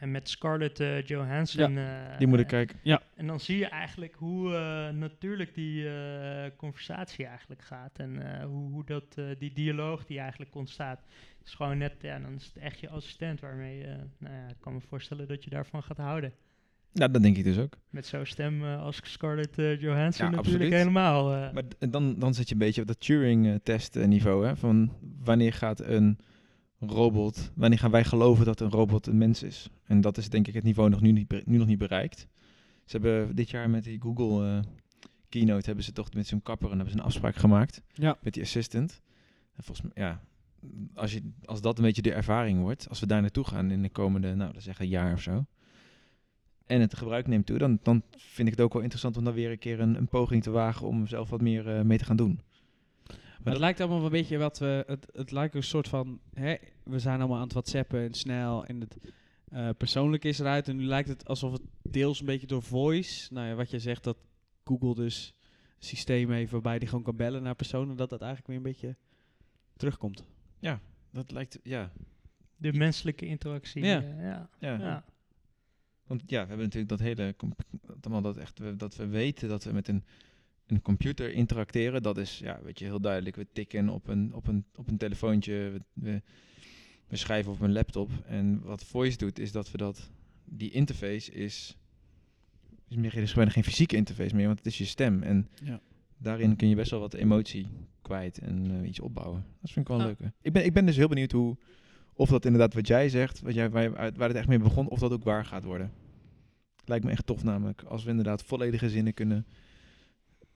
en 0.00 0.10
met 0.10 0.28
Scarlett 0.28 0.80
eh, 0.80 1.02
Johansson. 1.02 1.76
eh, 1.78 2.18
Die 2.18 2.26
moet 2.26 2.38
ik 2.38 2.44
eh, 2.44 2.50
kijken. 2.50 2.78
En 3.16 3.26
dan 3.26 3.40
zie 3.40 3.58
je 3.58 3.66
eigenlijk 3.66 4.14
hoe 4.14 4.54
eh, 4.54 4.88
natuurlijk 4.94 5.54
die 5.54 5.88
eh, 5.88 6.50
conversatie 6.56 7.26
eigenlijk 7.26 7.62
gaat. 7.62 7.98
En 7.98 8.34
eh, 8.40 8.44
hoe, 8.44 8.70
hoe 8.70 8.84
dat, 8.84 9.04
eh, 9.16 9.24
die 9.38 9.52
dialoog 9.52 10.06
die 10.06 10.18
eigenlijk 10.18 10.54
ontstaat. 10.54 11.00
is 11.44 11.54
gewoon 11.54 11.78
net, 11.78 11.92
ja, 12.00 12.18
dan 12.18 12.34
is 12.34 12.44
het 12.46 12.56
echt 12.62 12.80
je 12.80 12.88
assistent 12.88 13.40
waarmee 13.40 13.78
je, 13.78 13.96
nou 14.18 14.34
ja, 14.34 14.48
ik 14.48 14.56
kan 14.60 14.72
me 14.72 14.80
voorstellen 14.80 15.28
dat 15.28 15.44
je 15.44 15.50
daarvan 15.50 15.82
gaat 15.82 15.96
houden. 15.96 16.32
Nou, 16.92 17.12
dat 17.12 17.22
denk 17.22 17.36
ik 17.36 17.44
dus 17.44 17.58
ook. 17.58 17.76
Met 17.90 18.06
zo'n 18.06 18.26
stem 18.26 18.64
eh, 18.64 18.80
als 18.82 19.00
Scarlett 19.02 19.58
eh, 19.58 19.80
Johansson 19.80 20.24
Ja, 20.26 20.30
natuurlijk 20.30 20.38
absoluut. 20.64 20.72
helemaal. 20.72 21.34
eh. 21.34 21.52
Maar 21.52 21.62
dan, 21.90 22.18
dan 22.18 22.34
zit 22.34 22.48
je 22.48 22.52
een 22.54 22.60
beetje 22.60 22.80
op 22.80 22.86
dat 22.86 23.00
Turing-test 23.00 23.94
niveau. 23.94 24.46
Hè? 24.46 24.56
Van 24.56 24.92
wanneer 25.24 25.52
gaat 25.52 25.80
een 25.80 26.18
robot, 26.80 27.50
wanneer 27.54 27.78
gaan 27.78 27.90
wij 27.90 28.04
geloven 28.04 28.44
dat 28.44 28.60
een 28.60 28.70
robot 28.70 29.06
een 29.06 29.18
mens 29.18 29.42
is? 29.42 29.68
En 29.84 30.00
dat 30.00 30.16
is 30.18 30.28
denk 30.28 30.46
ik 30.46 30.54
het 30.54 30.64
niveau 30.64 30.90
nog 30.90 31.00
nu, 31.00 31.12
niet, 31.12 31.46
nu 31.46 31.56
nog 31.56 31.66
niet 31.66 31.78
bereikt. 31.78 32.26
Ze 32.84 32.96
hebben 32.98 33.36
dit 33.36 33.50
jaar 33.50 33.70
met 33.70 33.84
die 33.84 34.00
Google 34.00 34.48
eh, 34.48 34.62
Keynote 35.28 35.66
hebben 35.66 35.84
ze 35.84 35.92
toch 35.92 36.12
met 36.14 36.26
zo'n 36.26 36.42
kapper 36.42 36.70
en 36.70 36.76
hebben 36.76 36.92
ze 36.94 36.98
een 36.98 37.04
afspraak 37.06 37.36
gemaakt 37.36 37.82
Ja. 37.92 38.18
met 38.22 38.34
die 38.34 38.42
assistant. 38.42 39.02
En 39.56 39.62
volgens 39.64 39.86
mij, 39.94 40.04
ja, 40.04 40.20
als, 40.94 41.12
je, 41.12 41.22
als 41.44 41.60
dat 41.60 41.78
een 41.78 41.84
beetje 41.84 42.02
de 42.02 42.12
ervaring 42.12 42.60
wordt, 42.60 42.88
als 42.88 43.00
we 43.00 43.06
daar 43.06 43.20
naartoe 43.20 43.44
gaan 43.44 43.70
in 43.70 43.82
de 43.82 43.88
komende, 43.90 44.34
nou, 44.34 44.52
dat 44.52 44.62
zeggen 44.62 44.88
jaar 44.88 45.12
of 45.12 45.20
zo. 45.20 45.44
En 46.66 46.80
het 46.80 46.96
gebruik 46.96 47.26
neemt 47.26 47.46
toe, 47.46 47.58
dan, 47.58 47.78
dan 47.82 48.02
vind 48.16 48.48
ik 48.48 48.54
het 48.54 48.64
ook 48.64 48.72
wel 48.72 48.82
interessant 48.82 49.16
om 49.16 49.24
dan 49.24 49.34
weer 49.34 49.50
een 49.50 49.58
keer 49.58 49.80
een, 49.80 49.96
een 49.96 50.08
poging 50.08 50.42
te 50.42 50.50
wagen 50.50 50.86
om 50.86 51.06
zelf 51.06 51.30
wat 51.30 51.40
meer 51.40 51.76
eh, 51.76 51.82
mee 51.82 51.98
te 51.98 52.04
gaan 52.04 52.16
doen. 52.16 52.40
Maar 53.42 53.52
het 53.52 53.62
lijkt 53.62 53.80
allemaal 53.80 54.04
een 54.04 54.10
beetje 54.10 54.38
wat 54.38 54.58
we. 54.58 54.84
Het, 54.86 55.06
het 55.12 55.30
lijkt 55.30 55.54
een 55.54 55.62
soort 55.62 55.88
van. 55.88 56.20
Hè, 56.34 56.56
we 56.82 56.98
zijn 56.98 57.18
allemaal 57.18 57.36
aan 57.36 57.42
het 57.42 57.52
WhatsAppen 57.52 58.00
en 58.00 58.14
snel. 58.14 58.64
En 58.64 58.80
het 58.80 58.96
eh, 59.48 59.68
persoonlijk 59.76 60.24
is 60.24 60.38
eruit. 60.38 60.68
En 60.68 60.76
nu 60.76 60.84
lijkt 60.84 61.08
het 61.08 61.28
alsof 61.28 61.52
het 61.52 61.62
deels 61.82 62.20
een 62.20 62.26
beetje 62.26 62.46
door 62.46 62.62
voice. 62.62 63.32
Nou 63.32 63.46
ja, 63.46 63.54
wat 63.54 63.70
je 63.70 63.78
zegt 63.78 64.04
dat 64.04 64.16
Google 64.64 64.94
dus 64.94 65.34
een 65.78 65.86
systeem 65.86 66.30
heeft 66.30 66.50
waarbij 66.50 66.78
die 66.78 66.88
gewoon 66.88 67.04
kan 67.04 67.16
bellen 67.16 67.42
naar 67.42 67.54
personen. 67.54 67.96
Dat 67.96 68.10
dat 68.10 68.20
eigenlijk 68.20 68.48
weer 68.48 68.56
een 68.56 68.72
beetje 68.72 68.96
terugkomt. 69.76 70.24
Dat 71.10 71.30
lijkt, 71.30 71.58
ja. 71.62 71.92
de 72.56 72.72
menselijke 72.72 73.26
interactie. 73.26 73.84
Ja. 73.84 74.02
eh, 74.02 74.22
ja. 74.22 74.48
ja. 74.58 74.78
Ja. 74.78 75.04
Want 76.06 76.22
ja, 76.26 76.42
we 76.42 76.48
hebben 76.48 76.64
natuurlijk 76.64 76.88
dat 76.88 77.00
hele, 77.00 77.34
dat, 77.86 77.96
allemaal 78.02 78.22
dat, 78.22 78.36
echt, 78.36 78.78
dat 78.78 78.96
we 78.96 79.06
weten 79.06 79.48
dat 79.48 79.64
we 79.64 79.72
met 79.72 79.88
een, 79.88 80.04
een 80.70 80.82
computer 80.82 81.32
interacteren. 81.32 82.02
Dat 82.02 82.18
is, 82.18 82.38
ja, 82.38 82.60
weet 82.62 82.78
je, 82.78 82.84
heel 82.84 83.00
duidelijk. 83.00 83.36
We 83.36 83.46
tikken 83.52 83.88
op 83.88 84.08
een, 84.08 84.34
op 84.34 84.46
een, 84.46 84.64
op 84.74 84.88
een 84.88 84.96
telefoontje, 84.96 85.52
we, 85.52 85.80
we, 85.92 86.22
we 87.08 87.16
schrijven 87.16 87.52
op 87.52 87.60
een 87.60 87.72
laptop. 87.72 88.10
En 88.26 88.60
wat 88.62 88.84
Voice 88.84 89.16
doet, 89.16 89.38
is 89.38 89.52
dat 89.52 89.70
we 89.70 89.78
dat, 89.78 90.10
die 90.44 90.70
interface 90.70 91.32
is, 91.32 91.76
is 92.88 92.96
meer, 92.96 93.16
er 93.16 93.22
is 93.22 93.34
bijna 93.34 93.50
geen 93.50 93.64
fysieke 93.64 93.96
interface 93.96 94.34
meer, 94.34 94.46
want 94.46 94.58
het 94.58 94.66
is 94.66 94.78
je 94.78 94.84
stem. 94.84 95.22
En 95.22 95.48
Ja. 95.64 95.80
daarin 96.18 96.56
kun 96.56 96.68
je 96.68 96.74
best 96.74 96.90
wel 96.90 97.00
wat 97.00 97.14
emotie 97.14 97.66
kwijt 98.02 98.38
en 98.38 98.80
eh, 98.80 98.88
iets 98.88 99.00
opbouwen. 99.00 99.44
Dat 99.60 99.70
vind 99.70 99.88
ik 99.88 99.96
wel 99.96 99.98
Ja. 100.06 100.06
leuk. 100.06 100.18
Ik 100.42 100.52
ben, 100.52 100.64
ik 100.64 100.72
ben 100.72 100.86
dus 100.86 100.96
heel 100.96 101.08
benieuwd 101.08 101.32
hoe, 101.32 101.56
of 102.12 102.28
dat 102.28 102.44
inderdaad 102.44 102.74
wat 102.74 102.86
jij 102.86 103.08
zegt, 103.08 103.40
wat 103.40 103.54
jij, 103.54 103.70
waar, 103.70 103.90
waar 103.92 104.28
het 104.28 104.36
echt 104.36 104.48
mee 104.48 104.58
begon, 104.58 104.88
of 104.88 104.98
dat 104.98 105.12
ook 105.12 105.24
waar 105.24 105.44
gaat 105.44 105.64
worden. 105.64 105.92
Lijkt 106.84 107.04
me 107.04 107.10
echt 107.10 107.26
tof 107.26 107.42
namelijk, 107.44 107.82
als 107.82 108.04
we 108.04 108.10
inderdaad 108.10 108.42
volledige 108.44 108.90
zinnen 108.90 109.14
kunnen 109.14 109.46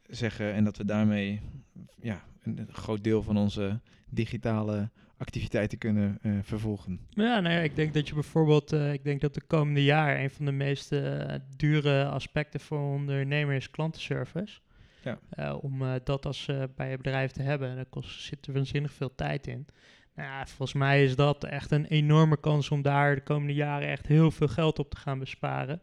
zeggen 0.09 0.53
en 0.53 0.65
dat 0.65 0.77
we 0.77 0.85
daarmee 0.85 1.41
ja, 2.01 2.25
een, 2.43 2.69
groot 2.71 3.05
deel 3.05 3.23
van 3.23 3.37
onze 3.37 3.81
digitale 4.09 4.91
activiteiten 5.17 5.79
kunnen 5.79 6.19
eh, 6.23 6.33
vervolgen. 6.43 7.01
Ja, 7.11 7.41
nou 7.41 7.55
ja, 7.55 7.61
ik 7.61 7.77
denk 7.77 7.95
dat 7.95 8.09
je 8.09 8.15
bijvoorbeeld, 8.15 8.73
eh, 8.73 8.93
ik 8.93 9.05
denk 9.05 9.21
dat 9.21 9.35
de 9.35 9.43
komende 9.47 9.85
jaar 9.85 10.21
een 10.21 10.31
van 10.31 10.45
de 10.45 10.53
meest 10.53 10.93
eh, 10.93 11.35
dure 11.57 12.05
aspecten 12.05 12.61
voor 12.61 12.79
een 12.79 12.95
ondernemer 12.95 13.57
is 13.57 13.71
klantenservice. 13.71 14.61
Ja. 15.37 15.55
Om 15.55 15.83
dat 16.05 16.27
als 16.27 16.51
bij 16.77 16.91
je 16.91 16.97
bedrijf 16.97 17.33
te 17.33 17.43
hebben. 17.43 17.69
En 17.69 17.77
daar 17.77 17.85
kost, 17.85 18.21
zit 18.21 18.47
er 18.47 18.53
waanzinnig 18.53 18.93
veel 18.93 19.15
tijd 19.15 19.47
in. 19.47 19.67
Nou 20.15 20.29
ja, 20.29 20.47
volgens 20.47 20.73
mij 20.73 21.05
is 21.05 21.17
dat 21.17 21.45
echt 21.45 21.71
een 21.71 21.85
enorme 21.85 22.41
kans 22.41 22.71
om 22.71 22.83
daar 22.83 23.15
de 23.15 23.23
komende 23.23 23.55
jaren 23.55 23.89
echt 23.89 24.07
heel 24.07 24.31
veel 24.31 24.49
geld 24.49 24.79
op 24.79 24.91
te 24.91 24.97
gaan 24.97 25.19
besparen. 25.19 25.83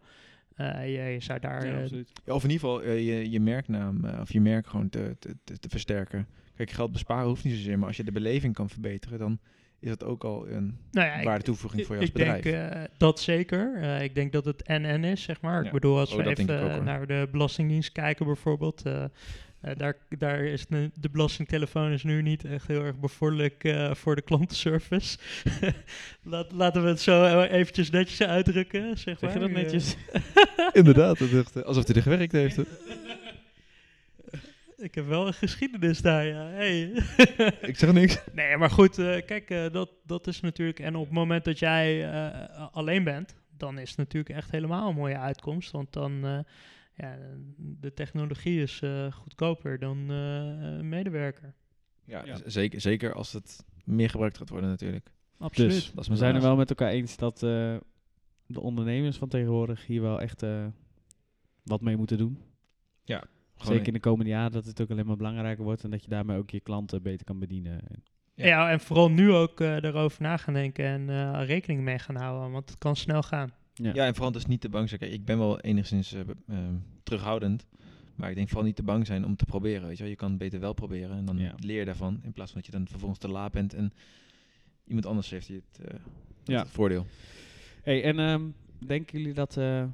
Eh, 0.56 0.86
je, 0.96 1.02
je 1.14 1.20
zou 1.22 1.40
daar 1.40 1.66
Ja, 1.68 1.80
eh. 1.82 1.90
Ja, 2.26 2.34
of 2.34 2.44
in 2.44 2.50
ieder 2.50 2.68
geval 2.68 2.82
eh, 2.82 3.06
je, 3.08 3.30
je 3.32 3.40
merknaam 3.40 4.06
eh, 4.06 4.20
of 4.22 4.34
je 4.34 4.42
merk 4.42 4.68
gewoon 4.68 4.90
te, 4.90 5.16
te, 5.20 5.36
te, 5.44 5.60
te 5.60 5.70
versterken. 5.70 6.28
Kijk, 6.56 6.70
geld 6.72 6.92
besparen 6.92 7.28
hoeft 7.28 7.44
niet 7.44 7.54
zozeer, 7.56 7.78
maar 7.80 7.88
als 7.88 7.98
je 7.98 8.04
de 8.04 8.12
beleving 8.12 8.54
kan 8.54 8.70
verbeteren, 8.70 9.20
dan 9.20 9.40
is 9.80 9.90
dat 9.90 10.04
ook 10.04 10.24
al 10.24 10.48
een 10.50 10.78
nou 10.92 11.08
ja, 11.08 11.14
ik- 11.16 11.26
waarde-toevoeging 11.26 11.86
voor 11.86 11.96
je 11.96 12.02
als 12.02 12.10
ik 12.10 12.16
bedrijf. 12.16 12.44
denk 12.44 12.72
eh, 12.74 12.82
dat 12.98 13.20
zeker. 13.20 13.76
Eh, 13.82 14.04
ik 14.04 14.16
denk 14.16 14.32
dat 14.32 14.46
het 14.46 14.68
NN 14.68 15.04
is, 15.04 15.24
zeg 15.24 15.42
maar. 15.42 15.60
Ja. 15.60 15.66
Ik 15.66 15.72
bedoel, 15.74 16.00
als 16.00 16.12
Oh, 16.12 16.18
we 16.18 16.24
denk 16.24 16.38
ik 16.38 16.50
even 16.50 16.84
naar 16.84 17.08
de 17.08 17.28
Belastingdienst 17.32 17.92
kijken 17.92 18.26
bijvoorbeeld. 18.26 18.82
eh, 18.82 19.06
eh, 19.62 19.76
daar, 19.78 19.95
daar 20.10 20.43
is 20.43 20.65
de, 20.67 20.91
de 21.00 21.10
belastingtelefoon 21.10 21.91
is 21.91 22.04
nu 22.04 22.21
niet 22.21 22.45
echt 22.45 22.67
heel 22.67 22.84
erg 22.84 23.00
bevorderlijk 23.00 23.63
eh, 23.63 23.93
voor 23.93 24.15
de 24.15 24.21
klantenservice. 24.21 25.17
Laat, 26.24 26.52
laten 26.52 26.84
we 26.84 26.88
het 26.88 27.02
zo 27.02 27.41
eventjes 27.41 27.89
netjes 27.89 28.21
uitdrukken, 28.21 28.97
zeg, 28.97 29.19
Zeg 29.19 29.34
je 29.34 29.39
maar. 29.39 29.39
dat 29.39 29.58
netjes? 29.58 29.95
Inderdaad, 30.74 31.17
dat 31.19 31.32
echt, 31.32 31.56
eh, 31.56 31.63
alsof 31.63 31.88
hij 31.88 31.95
er 31.95 32.02
gewerkt 32.02 32.32
heeft. 32.32 32.56
hè. 32.56 32.63
Ik 34.78 34.95
heb 34.95 35.08
wel 35.08 35.28
een 35.28 35.34
geschiedenis 35.34 36.02
daar, 36.02 36.26
ja. 36.26 36.43
Hey. 36.45 36.82
Ik 37.62 37.78
zeg 37.78 37.91
niks. 37.91 38.19
Nee, 38.34 38.58
maar 38.58 38.69
goed, 38.69 38.97
eh, 38.97 39.26
kijk, 39.26 39.50
eh, 39.50 39.71
dat, 39.71 39.89
dat 40.06 40.28
is 40.28 40.39
natuurlijk... 40.41 40.80
En 40.80 40.95
op 40.95 41.06
het 41.06 41.13
moment 41.13 41.45
dat 41.45 41.60
jij 41.60 42.12
eh, 42.12 42.67
alleen 42.71 43.04
bent, 43.04 43.36
dan 43.58 43.78
is 43.80 43.89
het 43.89 43.97
natuurlijk 43.97 44.36
echt 44.36 44.52
helemaal 44.52 44.89
een 44.89 44.95
mooie 44.95 45.17
uitkomst. 45.17 45.71
Want 45.71 45.93
dan, 45.93 46.26
eh, 46.26 46.39
ja, 46.93 47.17
de 47.58 47.93
technologie 47.93 48.62
is 48.62 48.82
eh, 48.82 49.12
goedkoper 49.12 49.80
dan 49.80 49.97
eh, 50.10 50.15
een 50.77 50.89
medewerker. 50.89 51.54
Ja, 52.06 52.25
Ja. 52.25 52.38
Zeker, 52.45 52.82
zeker 52.82 53.13
als 53.13 53.34
het 53.34 53.65
meer 53.86 54.10
gebruikt 54.10 54.38
gaat 54.38 54.49
worden 54.49 54.69
natuurlijk. 54.69 55.12
Absoluut. 55.38 55.71
Dus 55.71 55.91
Dat 55.91 56.04
is 56.04 56.08
we 56.10 56.15
zijn 56.15 56.36
er 56.36 56.41
wel 56.41 56.56
met 56.56 56.69
elkaar 56.69 56.89
eens 56.89 57.17
dat 57.17 57.43
eh, 57.43 57.75
de 58.45 58.60
ondernemers 58.62 59.17
van 59.17 59.27
tegenwoordig 59.27 59.86
hier 59.86 60.01
wel 60.01 60.21
echt 60.21 60.43
eh, 60.43 60.65
wat 61.63 61.82
mee 61.82 61.97
moeten 61.97 62.17
doen. 62.17 62.39
Gewoon 63.56 63.75
Zeker 63.75 63.88
in 63.93 63.99
de 64.01 64.08
komende 64.10 64.32
jaren 64.32 64.51
dat 64.51 64.65
het 64.65 64.82
ook 64.82 64.89
alleen 64.91 65.06
maar 65.06 65.17
belangrijker 65.17 65.63
wordt 65.63 65.84
en 65.84 65.89
dat 65.89 66.04
je 66.04 66.10
daarmee 66.10 66.38
ook 66.38 66.49
je 66.49 66.60
klanten 66.60 67.01
beter 67.01 67.25
kan 67.25 67.39
bedienen. 67.39 67.71
En- 67.89 68.04
Ja. 68.36 68.45
Ja. 68.45 68.71
en 68.71 68.80
vooral 68.80 69.12
nu 69.12 69.32
ook 69.32 69.60
eh 69.62 69.80
daarover 69.82 70.21
na 70.21 70.38
gaan 70.38 70.54
denken 70.54 70.86
en 70.86 71.10
eh, 71.10 71.45
rekening 71.45 71.82
mee 71.82 71.99
gaan 71.99 72.15
houden, 72.15 72.51
want 72.51 72.69
het 72.69 72.80
kan 72.80 72.95
snel 72.95 73.21
gaan. 73.23 73.49
Ja. 73.84 73.94
Ja, 73.94 74.06
en 74.06 74.13
vooral 74.13 74.32
dus 74.32 74.46
niet 74.46 74.62
te 74.62 74.70
bang 74.70 74.88
zijn. 74.88 75.00
Kijk, 75.00 75.12
ik 75.12 75.26
ben 75.26 75.38
wel 75.38 75.60
enigszins 75.60 76.13
eh, 76.13 76.22
ehm, 76.48 76.76
terughoudend. 77.04 77.65
Maar 78.15 78.30
ik 78.30 78.36
denk 78.36 78.48
vooral 78.48 78.65
niet 78.65 78.76
te 78.76 78.84
bang 78.84 79.06
zijn 79.06 79.26
om 79.26 79.36
te 79.36 79.46
proberen. 79.46 79.88
Weet 79.88 79.98
je, 79.98 80.02
wel. 80.04 80.12
je 80.12 80.17
kan 80.17 80.30
het 80.30 80.38
beter 80.38 80.60
wel 80.60 80.74
proberen 80.74 81.17
en 81.17 81.26
dan 81.26 81.38
Ja. 81.38 81.56
leer 81.60 81.80
je 81.80 81.86
daarvan. 81.86 82.20
In 82.24 82.32
plaats 82.34 82.52
van 82.52 82.62
dat 82.62 82.72
je 82.72 82.78
dan 82.78 82.88
vervolgens 82.88 83.20
te 83.20 83.28
laat 83.28 83.52
bent 83.52 83.74
en 83.74 83.94
iemand 84.86 85.06
anders 85.06 85.30
heeft 85.30 85.48
die 85.48 85.56
het, 85.56 85.86
eh, 85.88 86.00
Ja. 86.44 86.60
het 86.60 86.70
voordeel. 86.70 87.06
Hey, 87.84 88.04
en 88.04 88.20
ehm, 88.20 88.41
denken 88.86 89.17
jullie 89.20 89.34
dat, 89.34 89.58
eh, 89.58 89.86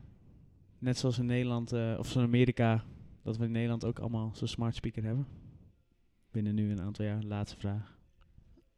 net 0.79 0.97
zoals 0.97 1.17
in 1.19 1.25
Nederland 1.25 1.71
of 1.73 1.79
zoals 2.07 2.15
in 2.15 2.21
Amerika, 2.21 2.83
dat 3.23 3.37
we 3.37 3.45
in 3.45 3.51
Nederland 3.51 3.85
ook 3.85 3.99
allemaal 3.99 4.31
zo'n 4.35 4.47
smart 4.47 4.75
speaker 4.75 5.03
hebben? 5.03 5.27
Binnen 6.31 6.55
nu 6.55 6.71
een 6.71 6.81
aantal 6.81 7.05
jaar. 7.05 7.23
Laatste 7.23 7.57
vraag. 7.57 7.96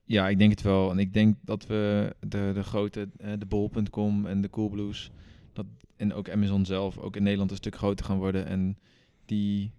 Ja, 0.10 0.30
ik 0.30 0.38
denk 0.38 0.52
het 0.52 0.62
wel. 0.62 0.92
En 0.92 1.00
ik 1.00 1.14
denk 1.14 1.38
dat 1.42 1.66
we 1.66 2.16
de, 2.20 2.52
de 2.54 2.64
grote, 2.64 3.10
eh, 3.18 3.32
de 3.38 3.46
bol.com 3.46 4.26
en 4.26 4.42
de 4.42 4.50
Coolblues, 4.50 5.12
dat, 5.54 5.66
en 5.96 6.14
ook 6.14 6.30
Amazon 6.30 6.66
zelf, 6.66 6.98
ook 6.98 7.16
in 7.16 7.24
Nederland 7.24 7.52
een 7.52 7.58
stuk 7.58 7.76
groter 7.76 8.06
gaan 8.06 8.18
worden. 8.18 8.46
En 8.46 8.78
die 9.26 9.72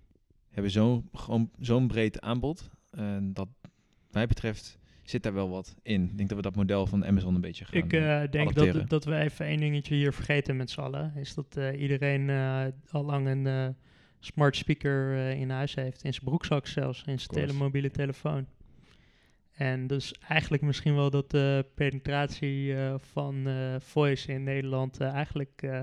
hebben 0.50 0.72
zo, 0.72 1.04
gewoon 1.12 1.50
zo'n 1.58 1.86
breed 1.86 2.20
aanbod. 2.20 2.70
En 2.90 3.32
dat, 3.32 3.48
mij 4.10 4.26
betreft, 4.26 4.78
zit 5.02 5.22
daar 5.22 5.34
wel 5.34 5.50
wat 5.50 5.76
in. 5.82 6.02
Ik 6.02 6.16
denk 6.16 6.28
dat 6.28 6.38
we 6.38 6.44
dat 6.44 6.56
model 6.56 6.86
van 6.86 7.06
Amazon 7.06 7.34
een 7.34 7.40
beetje 7.40 7.64
gaan 7.64 7.82
Ik 7.82 7.92
eh, 7.92 8.20
denk 8.30 8.48
adapteren. 8.48 8.74
dat, 8.74 8.88
dat 8.88 9.04
we 9.04 9.16
even 9.16 9.46
één 9.46 9.60
dingetje 9.60 9.94
hier 9.94 10.12
vergeten 10.12 10.56
met 10.56 10.70
z'n 10.70 10.80
allen. 10.80 11.12
Is 11.16 11.34
dat 11.34 11.56
eh, 11.56 11.80
iedereen 11.80 12.30
eh, 12.30 12.64
al 12.90 13.04
lang 13.04 13.26
een 13.28 13.76
smart 14.18 14.56
speaker 14.56 15.16
in 15.16 15.50
huis 15.50 15.74
heeft. 15.74 16.04
In 16.04 16.12
zijn 16.12 16.24
broekzak 16.24 16.66
zelfs. 16.66 17.02
In 17.06 17.20
zijn 17.20 17.46
telemobiele 17.46 17.90
telefoon. 17.90 18.46
En 19.60 19.86
dus 19.86 20.14
eigenlijk 20.28 20.62
misschien 20.62 20.94
wel 20.94 21.10
dat 21.10 21.30
de 21.30 21.66
penetratie 21.74 22.74
eh, 22.74 22.94
van 22.98 23.46
eh, 23.46 23.74
voice 23.78 24.32
in 24.32 24.42
Nederland 24.42 25.00
eh, 25.00 25.12
eigenlijk 25.12 25.62
eh, 25.62 25.80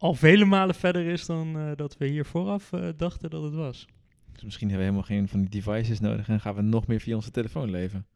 al 0.00 0.14
vele 0.14 0.44
malen 0.44 0.74
verder 0.74 1.06
is 1.06 1.26
dan 1.26 1.58
eh, 1.58 1.70
dat 1.76 1.96
we 1.96 2.06
hier 2.06 2.24
vooraf 2.24 2.72
eh, 2.72 2.88
dachten 2.96 3.30
dat 3.30 3.42
het 3.42 3.54
was. 3.54 3.86
Dus 4.32 4.42
misschien 4.42 4.68
hebben 4.68 4.86
we 4.86 4.92
helemaal 4.92 5.16
geen 5.16 5.28
van 5.28 5.40
die 5.40 5.48
devices 5.48 6.00
nodig 6.00 6.28
en 6.28 6.40
gaan 6.40 6.54
we 6.54 6.62
nog 6.62 6.86
meer 6.86 7.00
via 7.00 7.14
onze 7.14 7.30
telefoon 7.30 7.70
leven. 7.70 8.06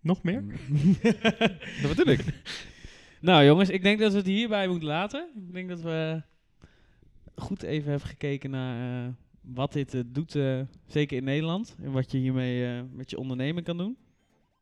Nog 0.00 0.22
meer? 0.22 0.44
Dat 1.82 1.96
bedoel 1.96 2.12
ik. 2.12 2.24
nou 3.20 3.44
jongens, 3.44 3.68
ik 3.68 3.82
denk 3.82 3.98
dat 3.98 4.12
we 4.12 4.18
het 4.18 4.26
hierbij 4.26 4.68
moeten 4.68 4.88
laten. 4.88 5.28
Ik 5.46 5.52
denk 5.52 5.68
dat 5.68 5.80
we 5.80 6.22
goed 7.34 7.62
even 7.62 7.90
hebben 7.90 8.08
gekeken 8.08 8.50
naar 8.50 9.04
eh, 9.04 9.12
wat 9.54 9.72
dit 9.72 9.94
eh, 9.94 10.00
doet, 10.06 10.34
eh, 10.34 10.60
zeker 10.86 11.16
in 11.16 11.24
Nederland. 11.24 11.76
En 11.82 11.92
wat 11.92 12.10
je 12.10 12.18
hiermee 12.18 12.66
eh, 12.66 12.80
met 12.92 13.10
je 13.10 13.18
onderneming 13.18 13.66
kan 13.66 13.76
doen. 13.76 13.96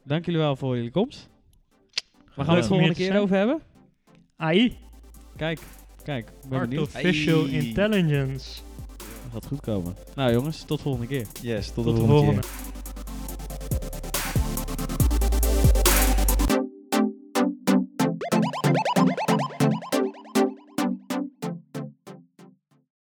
Dank 0.04 0.24
jullie 0.24 0.40
wel 0.40 0.56
voor 0.56 0.76
jullie 0.76 0.90
komst. 0.90 1.28
Waar 2.34 2.44
gaan 2.44 2.54
we 2.54 2.60
het 2.60 2.68
volgende 2.68 2.94
keer 2.94 3.20
over 3.20 3.36
hebben? 3.36 3.60
AI, 4.36 4.76
Kijk, 5.36 5.60
kijk. 6.02 6.32
Ben. 6.48 6.58
Artificial 6.60 7.44
Ai. 7.44 7.66
Intelligence. 7.66 8.60
Dat 8.96 9.32
gaat 9.32 9.46
goed 9.46 9.60
komen. 9.60 9.94
Nou 10.14 10.32
jongens, 10.32 10.64
tot 10.64 10.80
volgende 10.80 11.06
keer. 11.06 11.26
Yes, 11.42 11.70
tot, 11.70 11.84
Tot 11.84 11.94
de 11.94 12.00
de 12.00 12.06
volgende 12.06 12.40
keer. 12.40 12.50